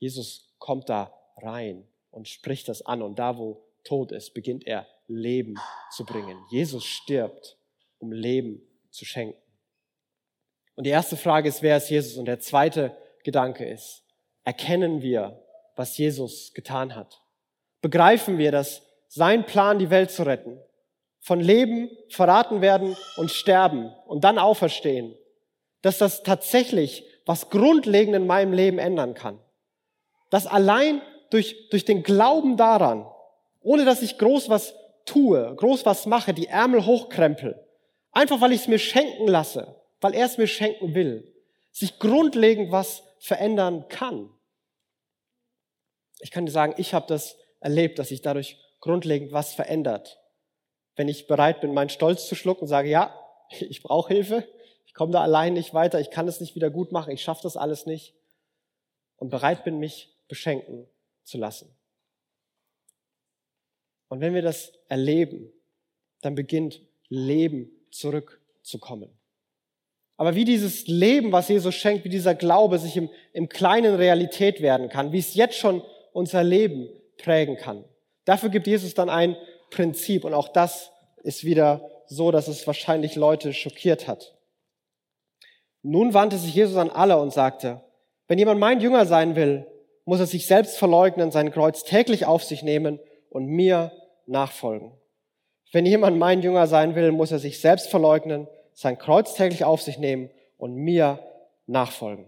Jesus 0.00 0.52
kommt 0.58 0.88
da 0.88 1.16
rein 1.36 1.86
und 2.10 2.26
spricht 2.26 2.68
das 2.68 2.82
an 2.82 3.02
und 3.02 3.20
da, 3.20 3.38
wo 3.38 3.67
Tod 3.84 4.12
ist, 4.12 4.34
beginnt 4.34 4.66
er 4.66 4.86
Leben 5.06 5.54
zu 5.90 6.04
bringen. 6.04 6.38
Jesus 6.50 6.84
stirbt, 6.84 7.56
um 7.98 8.12
Leben 8.12 8.62
zu 8.90 9.04
schenken. 9.04 9.40
Und 10.74 10.84
die 10.84 10.90
erste 10.90 11.16
Frage 11.16 11.48
ist, 11.48 11.62
wer 11.62 11.76
ist 11.76 11.90
Jesus? 11.90 12.16
Und 12.18 12.26
der 12.26 12.40
zweite 12.40 12.96
Gedanke 13.24 13.64
ist, 13.64 14.04
erkennen 14.44 15.02
wir, 15.02 15.42
was 15.74 15.96
Jesus 15.96 16.52
getan 16.54 16.94
hat? 16.94 17.20
Begreifen 17.80 18.38
wir, 18.38 18.52
dass 18.52 18.82
sein 19.08 19.46
Plan, 19.46 19.78
die 19.78 19.90
Welt 19.90 20.10
zu 20.10 20.24
retten, 20.24 20.60
von 21.20 21.40
Leben 21.40 21.90
verraten 22.10 22.60
werden 22.60 22.96
und 23.16 23.30
sterben 23.30 23.92
und 24.06 24.24
dann 24.24 24.38
auferstehen, 24.38 25.16
dass 25.82 25.98
das 25.98 26.22
tatsächlich 26.22 27.04
was 27.26 27.50
grundlegend 27.50 28.16
in 28.16 28.26
meinem 28.26 28.52
Leben 28.52 28.78
ändern 28.78 29.14
kann. 29.14 29.38
Dass 30.30 30.46
allein 30.46 31.02
durch, 31.30 31.68
durch 31.70 31.84
den 31.84 32.02
Glauben 32.02 32.56
daran, 32.56 33.06
ohne 33.60 33.84
dass 33.84 34.02
ich 34.02 34.18
groß 34.18 34.48
was 34.48 34.74
tue, 35.04 35.54
groß 35.56 35.86
was 35.86 36.06
mache, 36.06 36.34
die 36.34 36.46
Ärmel 36.46 36.84
hochkrempel, 36.84 37.64
einfach 38.12 38.40
weil 38.40 38.52
ich 38.52 38.62
es 38.62 38.68
mir 38.68 38.78
schenken 38.78 39.26
lasse, 39.26 39.76
weil 40.00 40.14
er 40.14 40.26
es 40.26 40.38
mir 40.38 40.46
schenken 40.46 40.94
will, 40.94 41.32
sich 41.72 41.98
grundlegend 41.98 42.70
was 42.70 43.02
verändern 43.18 43.88
kann. 43.88 44.30
Ich 46.20 46.30
kann 46.30 46.46
dir 46.46 46.52
sagen, 46.52 46.74
ich 46.76 46.94
habe 46.94 47.06
das 47.06 47.36
erlebt, 47.60 47.98
dass 47.98 48.08
sich 48.08 48.22
dadurch 48.22 48.58
grundlegend 48.80 49.32
was 49.32 49.54
verändert. 49.54 50.20
Wenn 50.96 51.08
ich 51.08 51.26
bereit 51.26 51.60
bin, 51.60 51.74
meinen 51.74 51.90
Stolz 51.90 52.26
zu 52.26 52.34
schlucken 52.34 52.62
und 52.62 52.68
sage, 52.68 52.88
ja, 52.88 53.14
ich 53.50 53.82
brauche 53.82 54.12
Hilfe, 54.12 54.46
ich 54.86 54.94
komme 54.94 55.12
da 55.12 55.22
allein 55.22 55.52
nicht 55.52 55.74
weiter, 55.74 56.00
ich 56.00 56.10
kann 56.10 56.28
es 56.28 56.40
nicht 56.40 56.54
wieder 56.54 56.70
gut 56.70 56.92
machen, 56.92 57.12
ich 57.12 57.22
schaffe 57.22 57.42
das 57.42 57.56
alles 57.56 57.86
nicht 57.86 58.14
und 59.16 59.30
bereit 59.30 59.64
bin, 59.64 59.78
mich 59.78 60.16
beschenken 60.28 60.88
zu 61.24 61.38
lassen. 61.38 61.77
Und 64.08 64.20
wenn 64.20 64.34
wir 64.34 64.42
das 64.42 64.72
erleben, 64.88 65.52
dann 66.22 66.34
beginnt 66.34 66.80
Leben 67.08 67.70
zurückzukommen. 67.90 69.10
Aber 70.16 70.34
wie 70.34 70.44
dieses 70.44 70.86
Leben, 70.88 71.30
was 71.30 71.48
Jesus 71.48 71.74
schenkt, 71.74 72.04
wie 72.04 72.08
dieser 72.08 72.34
Glaube 72.34 72.78
sich 72.78 72.96
im, 72.96 73.08
im 73.32 73.48
Kleinen 73.48 73.94
Realität 73.94 74.60
werden 74.60 74.88
kann, 74.88 75.12
wie 75.12 75.18
es 75.18 75.34
jetzt 75.34 75.56
schon 75.56 75.82
unser 76.12 76.42
Leben 76.42 76.88
prägen 77.18 77.56
kann. 77.56 77.84
Dafür 78.24 78.48
gibt 78.48 78.66
Jesus 78.66 78.94
dann 78.94 79.10
ein 79.10 79.36
Prinzip 79.70 80.24
und 80.24 80.34
auch 80.34 80.48
das 80.48 80.90
ist 81.22 81.44
wieder 81.44 81.88
so, 82.06 82.30
dass 82.30 82.48
es 82.48 82.66
wahrscheinlich 82.66 83.14
Leute 83.14 83.52
schockiert 83.52 84.08
hat. 84.08 84.34
Nun 85.82 86.14
wandte 86.14 86.36
sich 86.36 86.54
Jesus 86.54 86.76
an 86.76 86.90
alle 86.90 87.18
und 87.18 87.32
sagte, 87.32 87.80
wenn 88.26 88.38
jemand 88.38 88.58
mein 88.58 88.80
Jünger 88.80 89.06
sein 89.06 89.36
will, 89.36 89.66
muss 90.04 90.20
er 90.20 90.26
sich 90.26 90.46
selbst 90.46 90.78
verleugnen, 90.78 91.30
sein 91.30 91.52
Kreuz 91.52 91.84
täglich 91.84 92.26
auf 92.26 92.42
sich 92.42 92.62
nehmen 92.62 92.98
und 93.30 93.46
mir 93.46 93.92
nachfolgen. 94.26 94.92
Wenn 95.72 95.86
jemand 95.86 96.18
mein 96.18 96.42
Jünger 96.42 96.66
sein 96.66 96.94
will, 96.94 97.12
muss 97.12 97.32
er 97.32 97.38
sich 97.38 97.60
selbst 97.60 97.88
verleugnen, 97.88 98.48
sein 98.72 98.98
Kreuz 98.98 99.34
täglich 99.34 99.64
auf 99.64 99.82
sich 99.82 99.98
nehmen 99.98 100.30
und 100.56 100.74
mir 100.74 101.18
nachfolgen. 101.66 102.26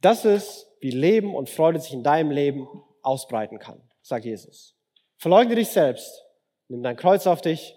Das 0.00 0.24
ist, 0.24 0.68
wie 0.80 0.90
Leben 0.90 1.34
und 1.34 1.50
Freude 1.50 1.80
sich 1.80 1.92
in 1.92 2.02
deinem 2.02 2.30
Leben 2.30 2.68
ausbreiten 3.02 3.58
kann, 3.58 3.80
sagt 4.02 4.24
Jesus. 4.24 4.76
Verleugne 5.16 5.54
dich 5.54 5.68
selbst, 5.68 6.24
nimm 6.68 6.82
dein 6.82 6.96
Kreuz 6.96 7.26
auf 7.26 7.40
dich 7.40 7.76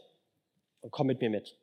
und 0.82 0.92
komm 0.92 1.08
mit 1.08 1.22
mir 1.22 1.30
mit. 1.30 1.58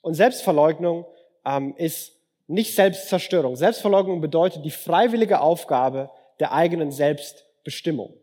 Und 0.00 0.14
Selbstverleugnung 0.14 1.06
ähm, 1.44 1.74
ist 1.76 2.12
nicht 2.46 2.74
Selbstzerstörung. 2.74 3.56
Selbstverleugnung 3.56 4.20
bedeutet 4.20 4.64
die 4.64 4.70
freiwillige 4.70 5.40
Aufgabe 5.40 6.10
der 6.40 6.52
eigenen 6.52 6.90
Selbstbestimmung. 6.90 8.14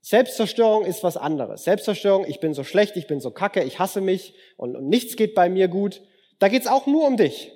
Selbstzerstörung 0.00 0.84
ist 0.84 1.02
was 1.02 1.16
anderes. 1.16 1.64
Selbstzerstörung, 1.64 2.24
ich 2.26 2.40
bin 2.40 2.54
so 2.54 2.64
schlecht, 2.64 2.96
ich 2.96 3.06
bin 3.06 3.20
so 3.20 3.30
kacke, 3.30 3.62
ich 3.62 3.78
hasse 3.78 4.00
mich 4.00 4.34
und, 4.56 4.76
und 4.76 4.88
nichts 4.88 5.16
geht 5.16 5.34
bei 5.34 5.48
mir 5.48 5.68
gut. 5.68 6.02
Da 6.38 6.48
geht's 6.48 6.66
auch 6.66 6.86
nur 6.86 7.06
um 7.06 7.16
dich. 7.16 7.52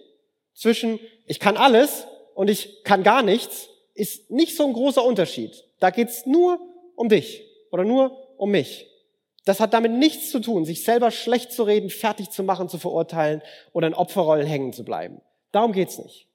Zwischen 0.55 0.99
ich 1.27 1.41
kann 1.41 1.57
alles 1.57 2.07
und 2.35 2.51
ich 2.51 2.83
kann 2.85 3.03
gar 3.03 3.23
nichts 3.23 3.69
ist 3.95 4.31
nicht 4.31 4.57
so 4.57 4.67
ein 4.67 4.73
großer 4.73 5.05
Unterschied. 5.05 5.65
Da 5.79 5.91
geht's 5.91 6.27
nur 6.27 6.59
um 6.97 7.09
dich 7.09 7.45
oder 7.71 7.85
nur 7.85 8.17
um 8.39 8.51
mich. 8.51 8.89
Das 9.45 9.61
hat 9.61 9.75
damit 9.75 9.93
nichts 9.93 10.31
zu 10.31 10.41
tun, 10.41 10.65
sich 10.65 10.85
selber 10.85 11.11
schlecht 11.11 11.53
zu 11.53 11.65
reden, 11.65 11.91
fertig 11.91 12.31
zu 12.31 12.43
machen, 12.43 12.69
zu 12.69 12.79
verurteilen 12.79 13.43
oder 13.73 13.89
in 13.89 13.95
Opferrollen 13.95 14.47
hängen 14.47 14.73
zu 14.73 14.85
bleiben. 14.85 15.21
Darum 15.51 15.73
geht's 15.73 15.99
nicht. 15.99 16.29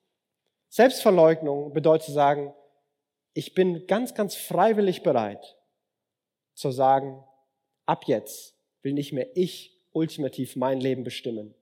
Selbstverleugnung 0.69 1.73
bedeutet 1.73 2.05
zu 2.05 2.11
sagen, 2.11 2.53
ich 3.33 3.53
bin 3.53 3.87
ganz, 3.87 4.13
ganz 4.13 4.35
freiwillig 4.35 5.03
bereit 5.03 5.56
zu 6.57 6.71
sagen, 6.71 7.23
ab 7.85 8.05
jetzt 8.07 8.55
will 8.81 8.93
nicht 8.93 9.13
mehr 9.13 9.29
ich 9.35 9.77
ultimativ 9.91 10.55
mein 10.55 10.81
Leben 10.81 11.03
bestimmen, 11.03 11.53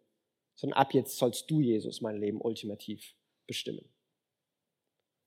sondern 0.55 0.79
ab 0.79 0.93
jetzt 0.93 1.17
sollst 1.17 1.51
du, 1.51 1.59
Jesus, 1.59 2.01
mein 2.01 2.17
Leben 2.17 2.39
ultimativ 2.39 3.13
bestimmen. 3.45 3.87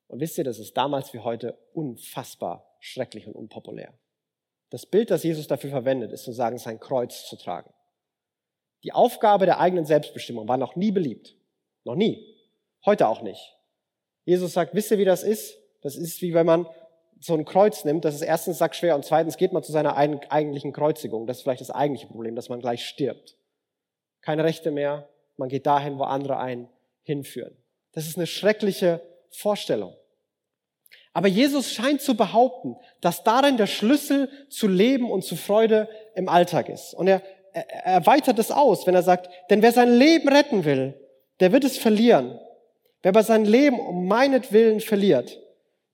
Und 0.07 0.21
wisst 0.21 0.39
ihr, 0.39 0.45
das 0.45 0.59
ist 0.59 0.75
damals 0.75 1.13
wie 1.13 1.19
heute 1.19 1.59
unfassbar 1.75 2.77
schrecklich 2.81 3.27
und 3.27 3.35
unpopulär. 3.35 3.93
Das 4.71 4.87
Bild, 4.87 5.11
das 5.11 5.23
Jesus 5.23 5.47
dafür 5.47 5.71
verwendet, 5.71 6.13
ist 6.13 6.25
zu 6.25 6.33
sagen, 6.33 6.57
sein 6.57 6.81
Kreuz 6.81 7.27
zu 7.29 7.37
tragen. 7.37 7.71
Die 8.85 8.93
Aufgabe 8.93 9.45
der 9.45 9.61
eigenen 9.61 9.85
Selbstbestimmung 9.85 10.49
war 10.49 10.57
noch 10.57 10.77
nie 10.77 10.93
beliebt. 10.93 11.37
Noch 11.85 11.95
nie. 11.95 12.35
Heute 12.87 13.09
auch 13.09 13.21
nicht. 13.21 13.55
Jesus 14.25 14.55
sagt, 14.55 14.75
wisst 14.75 14.91
ihr, 14.91 14.99
wie 14.99 15.05
das 15.05 15.23
ist? 15.23 15.59
Das 15.83 15.95
ist 15.97 16.23
wie 16.23 16.33
wenn 16.33 16.47
man 16.47 16.67
so 17.21 17.35
ein 17.35 17.45
Kreuz 17.45 17.85
nimmt, 17.85 18.05
das 18.05 18.15
ist 18.15 18.23
erstens 18.23 18.59
sackschwer 18.59 18.95
und 18.95 19.05
zweitens 19.05 19.37
geht 19.37 19.53
man 19.53 19.63
zu 19.63 19.73
seiner 19.73 19.97
eigentlichen 19.97 20.73
Kreuzigung. 20.73 21.27
Das 21.27 21.39
ist 21.39 21.43
vielleicht 21.43 21.61
das 21.61 21.71
eigentliche 21.71 22.07
Problem, 22.07 22.37
dass 22.37 22.49
man 22.49 22.61
gleich 22.61 22.85
stirbt. 22.85 23.37
Keine 24.21 24.45
Rechte 24.45 24.71
mehr, 24.71 25.09
man 25.37 25.49
geht 25.49 25.67
dahin, 25.67 25.99
wo 25.99 26.05
andere 26.05 26.39
einen 26.39 26.69
hinführen. 27.03 27.57
Das 27.93 28.07
ist 28.07 28.17
eine 28.17 28.27
schreckliche 28.27 29.01
Vorstellung. 29.31 29.95
Aber 31.13 31.29
Jesus 31.29 31.73
scheint 31.73 32.01
zu 32.01 32.17
behaupten, 32.17 32.77
dass 33.01 33.25
darin 33.25 33.57
der 33.57 33.67
Schlüssel 33.67 34.29
zu 34.49 34.69
Leben 34.69 35.11
und 35.11 35.25
zu 35.25 35.37
Freude 35.37 35.89
im 36.15 36.29
Alltag 36.29 36.69
ist. 36.69 36.95
Und 36.95 37.09
er, 37.09 37.23
er 37.53 37.85
erweitert 37.85 38.39
es 38.39 38.51
aus, 38.51 38.87
wenn 38.87 38.95
er 38.95 39.03
sagt, 39.03 39.29
denn 39.51 39.63
wer 39.63 39.73
sein 39.73 39.93
Leben 39.93 40.29
retten 40.29 40.65
will, 40.65 40.95
der 41.41 41.53
wird 41.53 41.65
es 41.65 41.79
verlieren. 41.79 42.39
Wer 43.03 43.11
aber 43.11 43.23
sein 43.23 43.45
Leben 43.45 43.81
um 43.81 44.07
meinetwillen 44.07 44.81
verliert, 44.81 45.41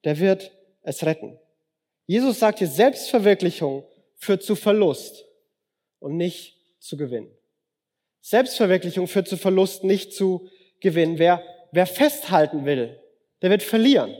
der 0.05 0.19
wird 0.19 0.53
es 0.85 1.05
retten. 1.05 1.39
Jesus 2.07 2.39
sagt 2.39 2.61
hier, 2.61 2.69
Selbstverwirklichung 2.69 3.85
führt 4.17 4.43
zu 4.43 4.55
Verlust 4.55 5.25
und 5.99 6.17
nicht 6.17 6.57
zu 6.79 6.97
Gewinn. 6.97 7.31
Selbstverwirklichung 8.21 9.09
führt 9.09 9.29
zu 9.29 9.37
Verlust, 9.37 9.85
nicht 9.85 10.15
zu 10.15 10.49
Gewinn. 10.81 11.19
Wer, 11.19 11.43
wer 11.73 11.87
festhalten 11.87 12.65
will, 12.65 12.99
der 13.43 13.51
wird 13.51 13.63
verlieren. 13.63 14.17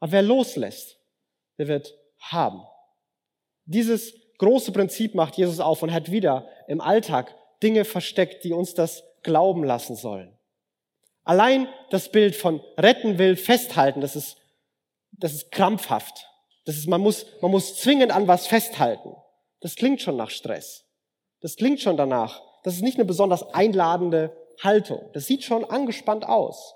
Aber 0.00 0.12
wer 0.12 0.22
loslässt, 0.22 0.98
der 1.58 1.68
wird 1.68 1.94
haben. 2.18 2.62
Dieses 3.66 4.14
große 4.38 4.72
Prinzip 4.72 5.14
macht 5.14 5.36
Jesus 5.36 5.60
auf 5.60 5.82
und 5.82 5.92
hat 5.92 6.10
wieder 6.10 6.48
im 6.68 6.80
Alltag 6.80 7.34
Dinge 7.62 7.84
versteckt, 7.84 8.44
die 8.44 8.52
uns 8.52 8.74
das 8.74 9.04
glauben 9.22 9.64
lassen 9.64 9.96
sollen. 9.96 10.36
Allein 11.24 11.66
das 11.90 12.10
Bild 12.10 12.36
von 12.36 12.60
retten 12.76 13.18
will, 13.18 13.36
festhalten, 13.36 14.00
das 14.00 14.16
ist, 14.16 14.36
das 15.18 15.34
ist 15.34 15.50
krampfhaft. 15.50 16.28
Das 16.64 16.76
ist, 16.76 16.88
man 16.88 17.00
muss, 17.00 17.26
man 17.40 17.50
muss 17.50 17.76
zwingend 17.76 18.12
an 18.12 18.26
was 18.26 18.46
festhalten. 18.46 19.14
Das 19.60 19.76
klingt 19.76 20.00
schon 20.00 20.16
nach 20.16 20.30
Stress. 20.30 20.86
Das 21.40 21.56
klingt 21.56 21.80
schon 21.80 21.96
danach. 21.96 22.42
Das 22.62 22.74
ist 22.74 22.82
nicht 22.82 22.96
eine 22.96 23.04
besonders 23.04 23.42
einladende 23.54 24.34
Haltung. 24.62 25.10
Das 25.12 25.26
sieht 25.26 25.44
schon 25.44 25.64
angespannt 25.64 26.26
aus. 26.26 26.74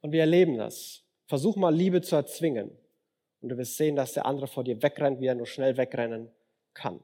Und 0.00 0.12
wir 0.12 0.20
erleben 0.20 0.58
das. 0.58 1.02
Versuch 1.26 1.56
mal 1.56 1.74
Liebe 1.74 2.02
zu 2.02 2.16
erzwingen. 2.16 2.76
Und 3.40 3.48
du 3.48 3.56
wirst 3.56 3.76
sehen, 3.76 3.96
dass 3.96 4.12
der 4.12 4.26
andere 4.26 4.46
vor 4.46 4.64
dir 4.64 4.82
wegrennt, 4.82 5.20
wie 5.20 5.26
er 5.26 5.34
nur 5.34 5.46
schnell 5.46 5.76
wegrennen 5.76 6.30
kann. 6.74 7.00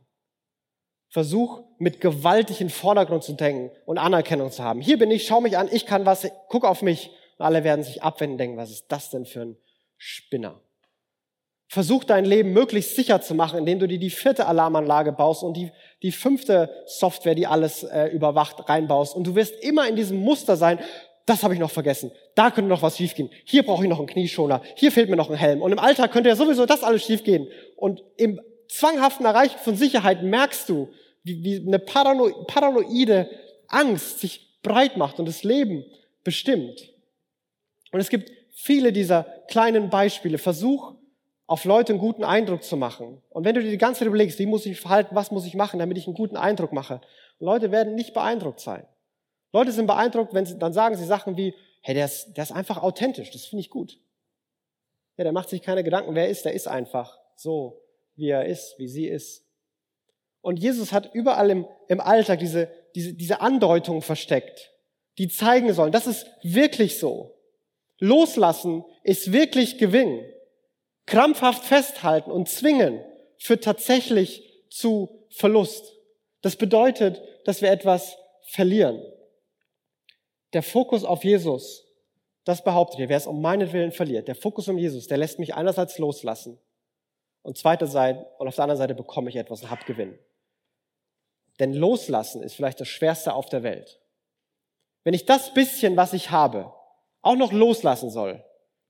Versuch 1.09 1.63
mit 1.79 2.01
gewaltig 2.01 2.61
in 2.61 2.69
Vordergrund 2.69 3.23
zu 3.23 3.33
denken 3.33 3.75
und 3.87 3.99
Anerkennung 3.99 4.51
zu 4.51 4.63
haben. 4.63 4.81
Hier 4.81 4.99
bin 4.99 5.11
ich, 5.11 5.27
schau 5.27 5.41
mich 5.41 5.57
an, 5.57 5.69
ich 5.71 5.87
kann 5.87 6.05
was, 6.05 6.29
guck 6.49 6.65
auf 6.65 6.83
mich. 6.83 7.11
Und 7.38 7.44
alle 7.44 7.64
werden 7.64 7.85
sich 7.85 8.03
abwenden 8.03 8.35
und 8.35 8.38
denken, 8.38 8.57
was 8.57 8.70
ist 8.70 8.87
das 8.88 9.11
denn 9.11 9.27
für 9.27 9.42
ein 9.42 9.57
Spinner? 9.96 10.61
Versuch 11.68 12.05
dein 12.05 12.25
Leben 12.25 12.53
möglichst 12.53 12.94
sicher 12.94 13.20
zu 13.20 13.35
machen, 13.35 13.59
indem 13.59 13.81
du 13.81 13.88
dir 13.88 13.99
die 13.99 14.11
vierte 14.11 14.46
Alarmanlage 14.46 15.12
baust 15.12 15.42
und 15.42 15.57
die, 15.57 15.72
die 16.03 16.12
fünfte 16.12 16.70
Software, 16.87 17.35
die 17.35 17.46
alles 17.46 17.83
äh, 17.83 18.07
überwacht, 18.07 18.68
reinbaust. 18.68 19.16
Und 19.16 19.27
du 19.27 19.35
wirst 19.35 19.55
immer 19.64 19.88
in 19.88 19.96
diesem 19.96 20.18
Muster 20.18 20.57
sein, 20.57 20.79
das 21.27 21.42
habe 21.42 21.55
ich 21.55 21.61
noch 21.61 21.72
vergessen. 21.72 22.12
Da 22.37 22.53
könnte 22.53 22.68
noch 22.68 22.83
was 22.83 22.96
schiefgehen. 22.96 23.31
Hier 23.44 23.64
brauche 23.64 23.83
ich 23.83 23.90
noch 23.90 23.99
einen 23.99 24.07
Knieschoner. 24.07 24.62
Hier 24.77 24.92
fehlt 24.92 25.11
mir 25.11 25.16
noch 25.16 25.29
ein 25.29 25.37
Helm. 25.37 25.61
Und 25.61 25.72
im 25.72 25.81
Alltag 25.81 26.12
könnte 26.12 26.29
ja 26.29 26.37
sowieso 26.37 26.66
das 26.66 26.85
alles 26.85 27.05
schiefgehen. 27.05 27.49
Und 27.75 28.05
im 28.16 28.40
zwanghaften 28.68 29.27
Erreichen 29.27 29.59
von 29.59 29.75
Sicherheit 29.77 30.22
merkst 30.22 30.68
du, 30.68 30.88
wie, 31.25 31.42
wie 31.42 31.66
eine 31.66 31.81
parano 31.81 32.44
paranoide 32.46 33.29
Angst 33.66 34.20
sich 34.20 34.61
breit 34.62 34.96
macht 34.96 35.18
und 35.18 35.27
das 35.27 35.42
Leben 35.42 35.85
bestimmt. 36.22 36.92
Und 37.92 38.01
es 38.01 38.09
gibt 38.09 38.31
viele 38.55 38.92
dieser 38.92 39.25
kleinen 39.49 39.90
Beispiele. 39.90 40.38
Versuch, 40.38 40.94
auf 41.46 41.64
Leute 41.64 41.92
einen 41.92 42.01
guten 42.01 42.25
Eindruck 42.25 42.64
zu 42.64 42.77
machen. 42.77 43.22
Und 43.31 43.44
wenn 43.44 43.55
du 43.55 43.62
dir 43.62 43.70
die 43.70 43.79
ganze 43.79 44.01
Zeit 44.01 44.09
überlegst, 44.09 44.38
wie 44.38 44.46
muss 44.46 44.66
ich 44.66 44.81
verhalten, 44.81 45.14
was 45.14 45.31
muss 45.31 45.46
ich 45.46 45.55
machen, 45.55 45.79
damit 45.79 45.96
ich 45.96 46.07
einen 46.07 46.16
guten 46.16 46.37
Eindruck 46.37 46.72
mache, 46.72 47.01
Leute 47.38 47.70
werden 47.70 47.94
nicht 47.94 48.14
beeindruckt 48.14 48.61
sein. 48.61 48.87
Leute 49.53 49.72
sind 49.72 49.87
beeindruckt, 49.87 50.35
wenn 50.35 50.44
sie, 50.44 50.59
dann 50.59 50.72
sagen 50.72 50.96
sie 50.96 51.05
Sachen 51.05 51.37
wie, 51.37 51.55
hey, 51.83 51.94
der 51.94 52.07
ist, 52.07 52.35
der 52.37 52.42
ist 52.42 52.53
einfach 52.53 52.83
authentisch, 52.83 53.31
das 53.31 53.46
finde 53.46 53.61
ich 53.61 53.70
gut. 53.70 53.99
Ja, 55.16 55.25
der 55.25 55.33
macht 55.33 55.49
sich 55.49 55.62
keine 55.62 55.85
Gedanken, 55.85 56.14
wer 56.14 56.25
er 56.25 56.31
ist, 56.31 56.44
der 56.44 56.53
ist 56.53 56.66
einfach 56.66 57.18
so, 57.37 57.81
wie 58.16 58.29
er 58.29 58.46
ist, 58.46 58.75
wie 58.79 58.88
sie 58.88 59.07
ist. 59.07 59.44
Und 60.40 60.59
Jesus 60.59 60.92
hat 60.92 61.14
überall 61.14 61.51
im, 61.51 61.66
im 61.88 62.01
Alltag 62.01 62.40
diese, 62.40 62.68
diese, 62.94 63.14
diese 63.14 63.40
Andeutungen 63.40 64.03
versteckt, 64.03 64.72
die 65.18 65.29
zeigen 65.29 65.72
sollen, 65.72 65.92
das 65.92 66.07
ist 66.07 66.27
wirklich 66.42 66.99
so. 66.99 67.36
Loslassen 67.99 68.85
ist 69.03 69.33
wirklich 69.33 69.79
Gewinn. 69.79 70.25
Krampfhaft 71.07 71.65
festhalten 71.65 72.31
und 72.31 72.49
zwingen 72.49 73.01
führt 73.39 73.65
tatsächlich 73.65 74.43
zu 74.71 75.27
Verlust. 75.31 75.93
Das 76.43 76.57
bedeutet, 76.57 77.23
dass 77.45 77.63
wir 77.63 77.71
etwas 77.71 78.17
verlieren. 78.49 79.03
Der 80.53 80.63
Fokus 80.63 81.05
auf 81.05 81.25
Jesus, 81.25 81.85
das 82.45 82.63
behauptet 82.63 83.01
ihr, 83.01 83.09
wer 83.09 83.17
es 83.17 83.27
um 83.27 83.41
meinetwillen 83.41 83.93
verliert, 83.93 84.29
der 84.29 84.35
Fokus 84.35 84.69
um 84.69 84.79
Jesus, 84.79 85.07
der 85.07 85.19
lässt 85.19 85.39
mich 85.39 85.55
einerseits 85.55 85.99
loslassen 85.99 86.59
und 87.43 87.59
zweite 87.59 87.87
Seite, 87.87 88.27
und 88.39 88.49
auf 88.49 88.55
der 88.55 88.65
anderen 88.65 88.79
Seite 88.79 88.95
bekomme 88.95 89.31
ich 89.31 89.37
etwas 89.37 89.63
und 89.63 89.71
hab 89.71 89.87
Gewinn. 89.87 90.19
Denn 91.59 91.73
loslassen 91.73 92.43
ist 92.43 92.55
vielleicht 92.55 92.81
das 92.81 92.89
Schwerste 92.89 93.35
auf 93.35 93.47
der 93.49 93.63
Welt. 93.63 94.01
Wenn 95.05 95.15
ich 95.15 95.27
das 95.27 95.55
bisschen, 95.55 95.97
was 95.97 96.13
ich 96.13 96.31
habe, 96.31 96.73
auch 97.27 97.37
noch 97.37 97.53
loslassen 97.53 98.11
soll, 98.11 98.45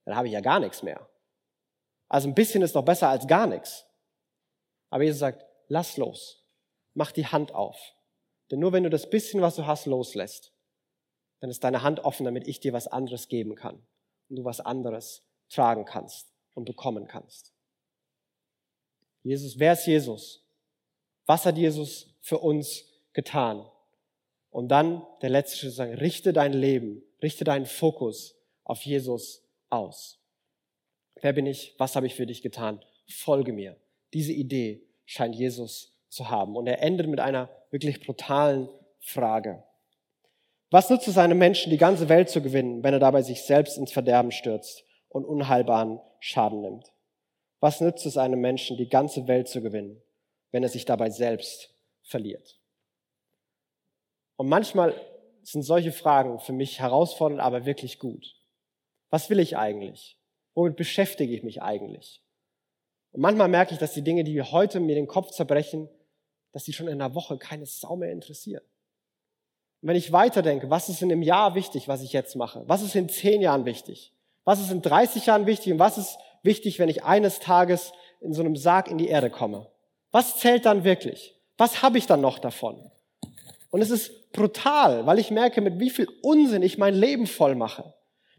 dann 0.05 0.15
habe 0.15 0.27
ich 0.27 0.33
ja 0.33 0.41
gar 0.41 0.59
nichts 0.59 0.83
mehr. 0.83 1.09
Also 2.07 2.27
ein 2.27 2.35
bisschen 2.35 2.61
ist 2.61 2.75
doch 2.75 2.85
besser 2.85 3.09
als 3.09 3.27
gar 3.27 3.47
nichts. 3.47 3.85
Aber 4.89 5.03
Jesus 5.03 5.19
sagt, 5.19 5.45
lass 5.67 5.97
los. 5.97 6.45
Mach 6.93 7.11
die 7.11 7.27
Hand 7.27 7.53
auf. 7.53 7.77
Denn 8.49 8.59
nur 8.59 8.71
wenn 8.71 8.83
du 8.83 8.89
das 8.89 9.09
bisschen, 9.09 9.41
was 9.41 9.55
du 9.55 9.65
hast, 9.65 9.85
loslässt, 9.85 10.53
dann 11.41 11.49
ist 11.49 11.63
deine 11.63 11.83
Hand 11.83 11.99
offen, 11.99 12.23
damit 12.23 12.47
ich 12.47 12.59
dir 12.59 12.73
was 12.73 12.87
anderes 12.87 13.27
geben 13.27 13.55
kann. 13.55 13.85
Und 14.29 14.37
du 14.37 14.45
was 14.45 14.61
anderes 14.61 15.23
tragen 15.49 15.85
kannst 15.85 16.33
und 16.53 16.65
bekommen 16.65 17.07
kannst. 17.07 17.53
Jesus, 19.23 19.59
wer 19.59 19.73
ist 19.73 19.85
Jesus? 19.85 20.45
Was 21.25 21.45
hat 21.45 21.57
Jesus 21.57 22.17
für 22.21 22.39
uns 22.39 22.85
getan. 23.17 23.67
Und 24.51 24.67
dann 24.69 25.01
der 25.21 25.29
letzte 25.31 25.57
Schritt 25.57 25.73
sagen, 25.73 25.93
richte 25.95 26.33
dein 26.33 26.53
Leben, 26.53 27.01
richte 27.21 27.43
deinen 27.43 27.65
Fokus 27.65 28.35
auf 28.63 28.81
Jesus 28.83 29.43
aus. 29.69 30.19
Wer 31.21 31.33
bin 31.33 31.45
ich? 31.45 31.75
Was 31.77 31.95
habe 31.95 32.07
ich 32.07 32.15
für 32.15 32.25
dich 32.25 32.41
getan? 32.41 32.83
Folge 33.09 33.53
mir. 33.53 33.77
Diese 34.13 34.33
Idee 34.33 34.83
scheint 35.05 35.35
Jesus 35.35 35.93
zu 36.09 36.29
haben. 36.29 36.55
Und 36.55 36.67
er 36.67 36.81
endet 36.81 37.07
mit 37.07 37.19
einer 37.19 37.49
wirklich 37.71 38.05
brutalen 38.05 38.69
Frage. 38.99 39.63
Was 40.69 40.89
nützt 40.89 41.07
es 41.07 41.17
einem 41.17 41.37
Menschen, 41.37 41.69
die 41.69 41.77
ganze 41.77 42.09
Welt 42.09 42.29
zu 42.29 42.41
gewinnen, 42.41 42.83
wenn 42.83 42.93
er 42.93 42.99
dabei 42.99 43.21
sich 43.21 43.43
selbst 43.43 43.77
ins 43.77 43.91
Verderben 43.91 44.31
stürzt 44.31 44.83
und 45.09 45.25
unheilbaren 45.25 45.99
Schaden 46.19 46.61
nimmt? 46.61 46.91
Was 47.59 47.81
nützt 47.81 48.05
es 48.05 48.17
einem 48.17 48.41
Menschen, 48.41 48.77
die 48.77 48.89
ganze 48.89 49.27
Welt 49.27 49.47
zu 49.47 49.61
gewinnen, 49.61 50.01
wenn 50.51 50.63
er 50.63 50.69
sich 50.69 50.85
dabei 50.85 51.09
selbst 51.09 51.73
verliert. 52.03 52.59
Und 54.37 54.47
manchmal 54.47 54.99
sind 55.51 55.63
solche 55.63 55.93
Fragen 55.93 56.39
für 56.39 56.51
mich 56.51 56.81
herausfordernd, 56.81 57.41
aber 57.41 57.65
wirklich 57.65 57.99
gut. 57.99 58.35
Was 59.09 59.29
will 59.29 59.39
ich 59.39 59.55
eigentlich? 59.55 60.19
Womit 60.53 60.75
beschäftige 60.75 61.33
ich 61.33 61.43
mich 61.43 61.61
eigentlich? 61.61 62.21
Und 63.11 63.21
manchmal 63.21 63.47
merke 63.47 63.73
ich, 63.73 63.79
dass 63.79 63.93
die 63.93 64.01
Dinge, 64.01 64.25
die 64.25 64.41
heute 64.41 64.81
mir 64.81 64.95
den 64.95 65.07
Kopf 65.07 65.31
zerbrechen, 65.31 65.87
dass 66.51 66.65
die 66.65 66.73
schon 66.73 66.87
in 66.87 67.01
einer 67.01 67.15
Woche 67.15 67.37
keine 67.37 67.65
Sau 67.65 67.95
mehr 67.95 68.11
interessieren. 68.11 68.63
Und 69.81 69.89
wenn 69.89 69.95
ich 69.95 70.11
weiterdenke, 70.11 70.69
was 70.69 70.89
ist 70.89 71.01
in 71.01 71.11
einem 71.11 71.21
Jahr 71.21 71.55
wichtig, 71.55 71.87
was 71.87 72.01
ich 72.01 72.11
jetzt 72.11 72.35
mache? 72.35 72.63
Was 72.67 72.81
ist 72.81 72.95
in 72.95 73.07
zehn 73.07 73.41
Jahren 73.41 73.63
wichtig? 73.65 74.11
Was 74.43 74.59
ist 74.59 74.71
in 74.71 74.81
30 74.81 75.27
Jahren 75.27 75.45
wichtig? 75.45 75.71
Und 75.71 75.79
was 75.79 75.97
ist 75.97 76.17
wichtig, 76.43 76.77
wenn 76.79 76.89
ich 76.89 77.03
eines 77.05 77.39
Tages 77.39 77.93
in 78.19 78.33
so 78.33 78.41
einem 78.41 78.57
Sarg 78.57 78.89
in 78.89 78.97
die 78.97 79.07
Erde 79.07 79.29
komme? 79.29 79.69
Was 80.11 80.39
zählt 80.39 80.65
dann 80.65 80.83
wirklich? 80.83 81.35
Was 81.57 81.81
habe 81.83 81.97
ich 81.97 82.05
dann 82.05 82.19
noch 82.21 82.39
davon? 82.39 82.91
Und 83.69 83.81
es 83.81 83.91
ist 83.91 84.26
brutal, 84.37 85.05
weil 85.05 85.19
ich 85.19 85.31
merke, 85.31 85.59
mit 85.59 85.79
wie 85.79 85.89
viel 85.89 86.07
Unsinn 86.21 86.63
ich 86.63 86.77
mein 86.77 86.93
Leben 86.93 87.27
voll 87.27 87.55
mache. 87.55 87.93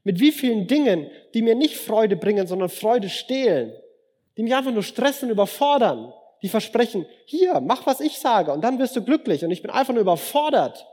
Mit 0.04 0.20
wie 0.20 0.32
vielen 0.32 0.66
Dingen, 0.66 1.11
die 1.34 1.42
mir 1.42 1.54
nicht 1.54 1.76
Freude 1.76 2.16
bringen, 2.16 2.46
sondern 2.46 2.70
Freude 2.70 3.11
stehlen. 3.11 3.74
Die 4.38 4.42
mich 4.42 4.54
einfach 4.54 4.72
nur 4.72 4.82
stressen 4.82 5.28
und 5.28 5.32
überfordern. 5.32 6.14
Die 6.40 6.48
versprechen, 6.48 7.04
hier, 7.26 7.61
mach, 7.61 7.84
was 7.84 8.00
ich 8.00 8.18
sage, 8.18 8.52
und 8.52 8.62
dann 8.62 8.78
wirst 8.78 8.96
du 8.96 9.04
glücklich. 9.04 9.44
Und 9.44 9.50
ich 9.50 9.61
bin 9.61 9.70
einfach 9.70 9.92
nur 9.92 10.00
überfordert. 10.00 10.87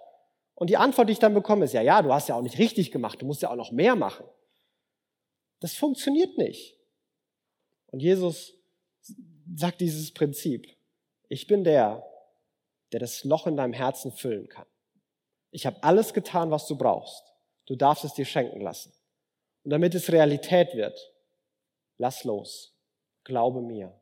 Und 0.55 0.69
die 0.69 0.77
Antwort, 0.77 1.07
die 1.07 1.13
ich 1.13 1.19
dann 1.19 1.33
bekomme, 1.33 1.65
ist, 1.65 1.73
ja, 1.73 1.81
ja, 1.81 2.01
du 2.01 2.11
hast 2.11 2.27
ja 2.27 2.35
auch 2.35 2.41
nicht 2.41 2.57
richtig 2.57 2.91
gemacht, 2.91 3.21
du 3.21 3.25
musst 3.25 3.41
ja 3.41 3.51
auch 3.51 3.55
noch 3.55 3.71
mehr 3.71 3.95
machen. 3.95 4.25
Das 5.61 5.75
funktioniert 5.75 6.37
nicht. 6.37 6.77
Und 7.87 8.01
Jesus 8.01 8.53
sagt 9.55 9.79
dieses 9.79 10.13
Prinzip. 10.13 10.67
Ich 11.29 11.47
bin 11.47 11.63
der, 11.63 12.03
der 12.91 12.99
das 12.99 13.23
Loch 13.23 13.47
in 13.47 13.55
deinem 13.55 13.73
Herzen 13.73 14.11
füllen 14.11 14.49
kann. 14.49 14.65
Ich 15.55 15.65
habe 15.65 15.81
alles 15.83 16.13
getan, 16.13 16.51
was 16.51 16.67
du 16.67 16.77
brauchst. 16.77 17.23
Du 17.65 17.77
darfst 17.77 18.03
es 18.03 18.13
dir 18.13 18.25
schenken 18.25 18.59
lassen. 18.59 18.91
Und 19.63 19.71
damit 19.71 19.95
es 19.95 20.11
Realität 20.11 20.75
wird, 20.75 21.13
lass 21.97 22.25
los, 22.25 22.77
glaube 23.23 23.61
mir 23.61 23.97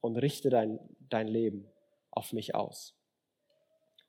und 0.00 0.16
richte 0.16 0.48
dein, 0.48 0.80
dein 0.98 1.28
Leben 1.28 1.70
auf 2.10 2.32
mich 2.32 2.54
aus. 2.54 2.98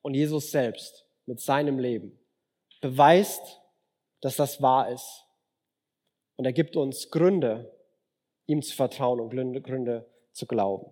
Und 0.02 0.14
Jesus 0.14 0.52
selbst 0.52 1.06
mit 1.26 1.42
seinem 1.42 1.80
Leben 1.80 2.18
beweist, 2.80 3.60
dass 4.22 4.38
das 4.38 4.62
wahr 4.62 4.90
ist. 4.90 5.26
Und 6.38 6.46
er 6.46 6.54
gibt 6.54 6.78
uns 6.78 7.12
Gründe, 7.12 7.78
ihm 8.46 8.62
zu 8.62 8.74
vertrauen 8.74 9.20
und 9.20 9.32
Gründe 9.66 10.10
zu 10.32 10.48
glauben. 10.48 10.90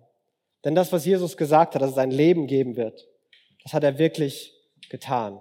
Denn 0.66 0.74
das, 0.74 0.92
was 0.92 1.06
Jesus 1.06 1.38
gesagt 1.38 1.74
hat, 1.74 1.80
dass 1.80 1.92
es 1.92 1.98
ein 1.98 2.10
Leben 2.10 2.46
geben 2.46 2.76
wird, 2.76 3.08
das 3.62 3.72
hat 3.72 3.84
er 3.84 3.96
wirklich 3.96 4.52
getan. 4.90 5.40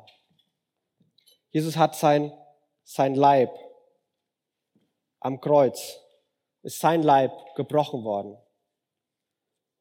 Jesus 1.57 1.75
hat 1.75 1.95
sein, 1.95 2.31
sein 2.83 3.15
Leib 3.15 3.49
am 5.19 5.41
Kreuz, 5.41 5.99
ist 6.61 6.79
sein 6.79 7.01
Leib 7.01 7.31
gebrochen 7.55 8.03
worden. 8.03 8.37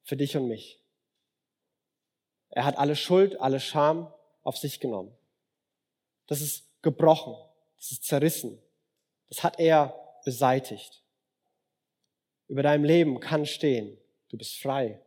Für 0.02 0.16
dich 0.16 0.34
und 0.38 0.48
mich. 0.48 0.80
Er 2.48 2.64
hat 2.64 2.78
alle 2.78 2.96
Schuld, 2.96 3.38
alle 3.42 3.60
Scham 3.60 4.10
auf 4.42 4.56
sich 4.56 4.80
genommen. 4.80 5.14
Das 6.28 6.40
ist 6.40 6.64
gebrochen. 6.80 7.36
Das 7.76 7.92
ist 7.92 8.04
zerrissen. 8.04 8.58
Das 9.28 9.42
hat 9.42 9.60
er 9.60 9.94
beseitigt. 10.24 11.04
Über 12.48 12.62
deinem 12.62 12.84
Leben 12.84 13.20
kann 13.20 13.44
stehen, 13.44 13.98
du 14.30 14.38
bist 14.38 14.56
frei, 14.62 14.98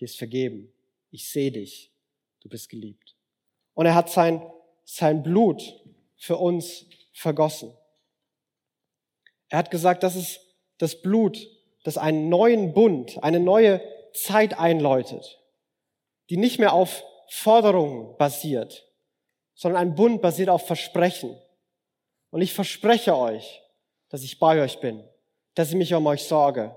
dir 0.00 0.06
ist 0.06 0.18
vergeben, 0.18 0.72
ich 1.12 1.30
sehe 1.30 1.52
dich, 1.52 1.92
du 2.40 2.48
bist 2.48 2.68
geliebt. 2.68 3.14
Und 3.74 3.86
er 3.86 3.94
hat 3.94 4.10
sein, 4.10 4.42
sein 4.84 5.22
Blut 5.22 5.62
für 6.16 6.36
uns 6.36 6.86
vergossen. 7.12 7.72
Er 9.48 9.58
hat 9.58 9.70
gesagt, 9.70 10.02
das 10.02 10.16
ist 10.16 10.40
das 10.78 11.00
Blut, 11.00 11.38
das 11.84 11.98
einen 11.98 12.28
neuen 12.28 12.74
Bund, 12.74 13.22
eine 13.22 13.40
neue 13.40 13.80
Zeit 14.12 14.58
einläutet, 14.58 15.40
die 16.30 16.36
nicht 16.36 16.58
mehr 16.58 16.72
auf 16.72 17.04
Forderungen 17.28 18.16
basiert, 18.16 18.86
sondern 19.54 19.80
ein 19.80 19.94
Bund 19.94 20.20
basiert 20.20 20.48
auf 20.48 20.66
Versprechen. 20.66 21.36
Und 22.30 22.42
ich 22.42 22.52
verspreche 22.52 23.16
euch, 23.16 23.62
dass 24.08 24.22
ich 24.22 24.38
bei 24.38 24.60
euch 24.62 24.80
bin, 24.80 25.02
dass 25.54 25.70
ich 25.70 25.76
mich 25.76 25.94
um 25.94 26.06
euch 26.06 26.24
sorge, 26.24 26.76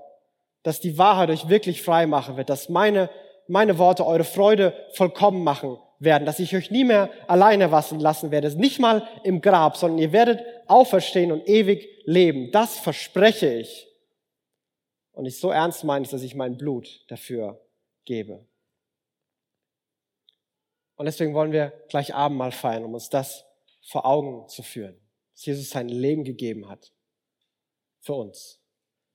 dass 0.63 0.80
die 0.80 0.97
Wahrheit 0.97 1.30
euch 1.30 1.49
wirklich 1.49 1.82
frei 1.82 2.06
machen 2.06 2.38
wird, 2.38 2.49
dass 2.49 2.69
meine, 2.69 3.10
meine 3.47 3.78
Worte 3.78 4.06
eure 4.06 4.23
Freude 4.23 4.73
vollkommen 4.93 5.43
machen 5.43 5.78
werden, 5.99 6.25
dass 6.25 6.39
ich 6.39 6.55
euch 6.55 6.71
nie 6.71 6.85
mehr 6.85 7.09
alleine 7.27 7.67
lassen 7.67 8.31
werde, 8.31 8.57
nicht 8.57 8.79
mal 8.79 9.07
im 9.23 9.41
Grab, 9.41 9.77
sondern 9.77 9.99
ihr 9.99 10.12
werdet 10.13 10.41
auferstehen 10.67 11.31
und 11.31 11.47
ewig 11.47 11.89
leben. 12.05 12.51
Das 12.51 12.79
verspreche 12.79 13.53
ich. 13.53 13.88
Und 15.12 15.25
ich 15.25 15.39
so 15.39 15.51
ernst 15.51 15.83
meine 15.83 16.05
ich, 16.05 16.12
dass 16.12 16.23
ich 16.23 16.35
mein 16.35 16.57
Blut 16.57 17.03
dafür 17.09 17.62
gebe. 18.05 18.45
Und 20.95 21.05
deswegen 21.05 21.33
wollen 21.33 21.51
wir 21.51 21.71
gleich 21.89 22.15
Abendmahl 22.15 22.51
feiern, 22.51 22.85
um 22.85 22.93
uns 22.93 23.09
das 23.09 23.45
vor 23.81 24.05
Augen 24.05 24.47
zu 24.47 24.63
führen, 24.63 24.99
dass 25.33 25.45
Jesus 25.45 25.69
sein 25.69 25.89
Leben 25.89 26.23
gegeben 26.23 26.69
hat 26.69 26.91
für 27.99 28.13
uns. 28.13 28.62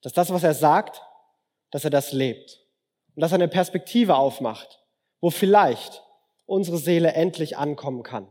Dass 0.02 0.12
das, 0.12 0.30
was 0.30 0.44
er 0.44 0.54
sagt, 0.54 1.02
dass 1.70 1.84
er 1.84 1.90
das 1.90 2.12
lebt. 2.12 2.60
Und 3.14 3.22
dass 3.22 3.32
er 3.32 3.36
eine 3.36 3.48
Perspektive 3.48 4.16
aufmacht, 4.16 4.82
wo 5.20 5.30
vielleicht 5.30 6.03
unsere 6.46 6.78
Seele 6.78 7.12
endlich 7.12 7.56
ankommen 7.56 8.02
kann. 8.02 8.28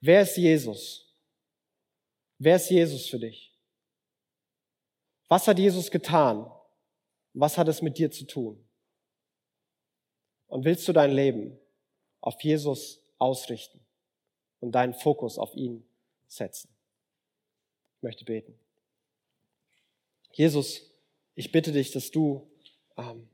Wer 0.00 0.22
ist 0.22 0.36
Jesus? 0.36 1.14
Wer 2.38 2.56
ist 2.56 2.70
Jesus 2.70 3.06
für 3.06 3.20
dich? 3.20 3.56
Was 5.28 5.46
hat 5.46 5.58
Jesus 5.58 5.90
getan? 5.90 6.50
Was 7.34 7.56
hat 7.56 7.68
es 7.68 7.82
mit 7.82 7.98
dir 7.98 8.10
zu 8.10 8.26
tun? 8.26 8.62
Und 10.48 10.64
willst 10.64 10.86
du 10.86 10.92
dein 10.92 11.12
Leben 11.12 11.58
auf 12.20 12.42
Jesus 12.42 13.00
ausrichten 13.18 13.80
und 14.60 14.72
deinen 14.72 14.92
Fokus 14.92 15.38
auf 15.38 15.54
ihn 15.54 15.86
setzen? 16.26 16.68
Ich 17.96 18.02
möchte 18.02 18.24
beten. 18.24 18.58
Jesus, 20.32 20.82
ich 21.34 21.52
bitte 21.52 21.72
dich, 21.72 21.92
dass 21.92 22.10
du, 22.10 22.50
ähm, 22.96 23.28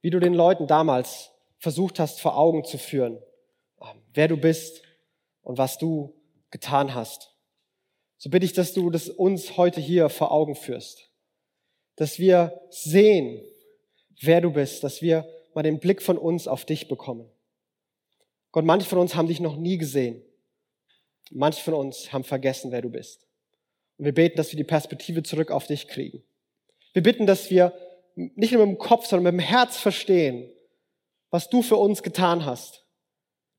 wie 0.00 0.10
du 0.10 0.18
den 0.18 0.34
Leuten 0.34 0.66
damals 0.66 1.30
versucht 1.60 2.00
hast 2.00 2.20
vor 2.20 2.36
Augen 2.36 2.64
zu 2.64 2.78
führen, 2.78 3.22
ähm, 3.80 4.02
wer 4.12 4.28
du 4.28 4.36
bist 4.36 4.82
und 5.42 5.58
was 5.58 5.78
du 5.78 6.14
getan 6.50 6.94
hast. 6.94 7.36
So 8.16 8.30
bitte 8.30 8.44
ich, 8.44 8.52
dass 8.52 8.74
du 8.74 8.90
das 8.90 9.08
uns 9.08 9.56
heute 9.56 9.80
hier 9.80 10.08
vor 10.08 10.32
Augen 10.32 10.56
führst, 10.56 11.10
dass 11.96 12.18
wir 12.18 12.60
sehen, 12.70 13.44
wer 14.20 14.40
du 14.40 14.50
bist, 14.50 14.82
dass 14.82 15.00
wir 15.00 15.28
mal 15.54 15.62
den 15.62 15.78
Blick 15.78 16.02
von 16.02 16.18
uns 16.18 16.48
auf 16.48 16.64
dich 16.64 16.88
bekommen. 16.88 17.30
Gott, 18.52 18.64
manche 18.64 18.88
von 18.88 18.98
uns 18.98 19.14
haben 19.14 19.28
dich 19.28 19.40
noch 19.40 19.56
nie 19.56 19.78
gesehen. 19.78 20.22
Manche 21.30 21.62
von 21.62 21.74
uns 21.74 22.12
haben 22.12 22.24
vergessen, 22.24 22.72
wer 22.72 22.82
du 22.82 22.90
bist. 22.90 23.26
Und 23.96 24.06
wir 24.06 24.14
beten, 24.14 24.36
dass 24.36 24.50
wir 24.50 24.56
die 24.56 24.64
Perspektive 24.64 25.22
zurück 25.22 25.50
auf 25.50 25.66
dich 25.66 25.86
kriegen. 25.86 26.22
Wir 26.92 27.02
bitten, 27.02 27.26
dass 27.26 27.50
wir 27.50 27.72
nicht 28.16 28.52
nur 28.52 28.66
mit 28.66 28.76
dem 28.76 28.78
Kopf, 28.78 29.06
sondern 29.06 29.34
mit 29.34 29.44
dem 29.44 29.46
Herz 29.46 29.78
verstehen, 29.78 30.50
was 31.30 31.48
du 31.48 31.62
für 31.62 31.76
uns 31.76 32.02
getan 32.02 32.44
hast. 32.44 32.84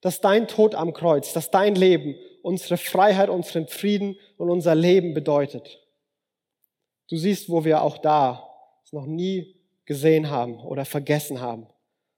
Dass 0.02 0.20
dein 0.20 0.48
Tod 0.48 0.76
am 0.76 0.94
Kreuz, 0.94 1.34
dass 1.34 1.52
dein 1.52 1.76
Leben 1.76 2.16
unsere 2.42 2.78
Freiheit, 2.78 3.30
unseren 3.30 3.68
Frieden 3.68 4.18
und 4.38 4.50
unser 4.50 4.76
Leben 4.76 5.14
bedeutet. 5.14 5.80
Du 7.08 7.18
siehst, 7.18 7.50
wo 7.50 7.66
wir 7.66 7.84
auch 7.84 7.98
da 7.98 8.48
es 8.84 8.94
noch 8.94 9.06
nie 9.06 9.56
gesehen 9.86 10.30
haben 10.30 10.60
oder 10.60 10.86
vergessen 10.86 11.40
haben 11.40 11.68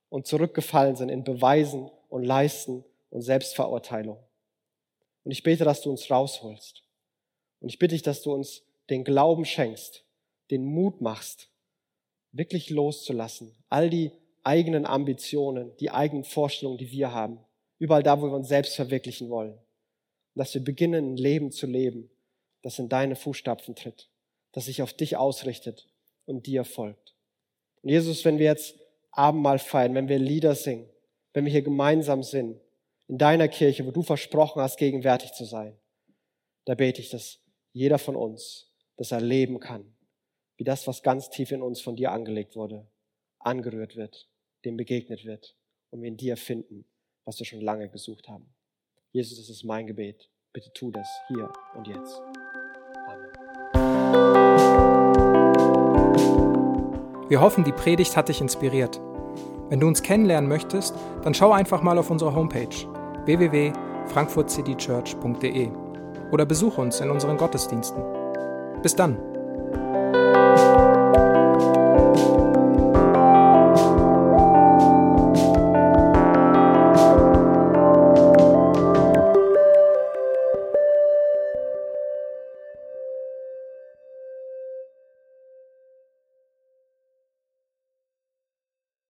und 0.09 0.27
zurückgefallen 0.27 0.95
sind 0.95 1.09
in 1.09 1.23
Beweisen 1.23 1.89
und 2.09 2.23
Leisten 2.23 2.85
und 3.09 3.21
Selbstverurteilung. 3.21 4.17
Und 5.23 5.31
ich 5.31 5.43
bete, 5.43 5.63
dass 5.63 5.81
du 5.81 5.89
uns 5.89 6.09
rausholst. 6.09 6.83
Und 7.59 7.69
ich 7.69 7.79
bitte 7.79 7.95
dich, 7.95 8.01
dass 8.01 8.21
du 8.21 8.33
uns 8.33 8.63
den 8.89 9.03
Glauben 9.03 9.45
schenkst, 9.45 10.05
den 10.51 10.65
Mut 10.65 11.01
machst, 11.01 11.49
wirklich 12.31 12.69
loszulassen. 12.69 13.55
All 13.69 13.89
die 13.89 14.11
eigenen 14.43 14.85
Ambitionen, 14.85 15.75
die 15.77 15.91
eigenen 15.91 16.25
Vorstellungen, 16.25 16.77
die 16.77 16.91
wir 16.91 17.11
haben. 17.13 17.39
Überall 17.79 18.03
da, 18.03 18.21
wo 18.21 18.27
wir 18.27 18.35
uns 18.35 18.49
selbst 18.49 18.75
verwirklichen 18.75 19.29
wollen. 19.29 19.53
Und 19.53 20.39
dass 20.39 20.53
wir 20.53 20.63
beginnen, 20.63 21.13
ein 21.13 21.17
Leben 21.17 21.51
zu 21.51 21.65
leben, 21.65 22.09
das 22.61 22.79
in 22.79 22.89
deine 22.89 23.15
Fußstapfen 23.15 23.75
tritt, 23.75 24.09
das 24.51 24.65
sich 24.65 24.81
auf 24.81 24.93
dich 24.93 25.17
ausrichtet 25.17 25.87
und 26.25 26.45
dir 26.45 26.65
folgt. 26.65 27.15
Und 27.81 27.89
Jesus, 27.89 28.23
wenn 28.25 28.37
wir 28.37 28.45
jetzt 28.45 28.75
Abendmahl 29.11 29.59
feiern, 29.59 29.95
wenn 29.95 30.07
wir 30.07 30.19
Lieder 30.19 30.55
singen, 30.55 30.89
wenn 31.33 31.45
wir 31.45 31.51
hier 31.51 31.61
gemeinsam 31.61 32.23
sind, 32.23 32.59
in 33.07 33.17
deiner 33.17 33.47
Kirche, 33.47 33.85
wo 33.85 33.91
du 33.91 34.01
versprochen 34.01 34.61
hast, 34.61 34.77
gegenwärtig 34.77 35.33
zu 35.33 35.45
sein, 35.45 35.77
da 36.65 36.75
bete 36.75 37.01
ich, 37.01 37.09
dass 37.09 37.39
jeder 37.73 37.99
von 37.99 38.15
uns 38.15 38.71
das 38.95 39.11
erleben 39.11 39.59
kann, 39.59 39.93
wie 40.55 40.63
das, 40.63 40.87
was 40.87 41.03
ganz 41.03 41.29
tief 41.29 41.51
in 41.51 41.61
uns 41.61 41.81
von 41.81 41.95
dir 41.95 42.11
angelegt 42.11 42.55
wurde, 42.55 42.87
angerührt 43.39 43.95
wird 43.95 44.29
dem 44.65 44.77
begegnet 44.77 45.25
wird 45.25 45.55
und 45.89 46.01
wir 46.01 46.09
in 46.09 46.17
dir 46.17 46.37
finden, 46.37 46.85
was 47.25 47.39
wir 47.39 47.45
schon 47.45 47.61
lange 47.61 47.89
gesucht 47.89 48.27
haben. 48.27 48.53
Jesus, 49.11 49.37
das 49.37 49.49
ist 49.49 49.63
mein 49.63 49.87
Gebet. 49.87 50.29
Bitte 50.53 50.71
tu 50.73 50.91
das 50.91 51.07
hier 51.27 51.51
und 51.75 51.87
jetzt. 51.87 52.21
Amen. 53.07 53.29
Wir 57.29 57.39
hoffen, 57.41 57.63
die 57.63 57.71
Predigt 57.71 58.17
hat 58.17 58.29
dich 58.29 58.41
inspiriert. 58.41 58.99
Wenn 59.69 59.79
du 59.79 59.87
uns 59.87 60.03
kennenlernen 60.03 60.47
möchtest, 60.47 60.93
dann 61.23 61.33
schau 61.33 61.51
einfach 61.51 61.81
mal 61.81 61.97
auf 61.97 62.11
unsere 62.11 62.35
Homepage 62.35 62.67
www.frankfurtcitychurch.de 63.25 65.71
oder 66.31 66.45
besuche 66.45 66.79
uns 66.81 66.99
in 66.99 67.09
unseren 67.09 67.37
Gottesdiensten. 67.37 68.03
Bis 68.81 68.95
dann! 68.95 69.42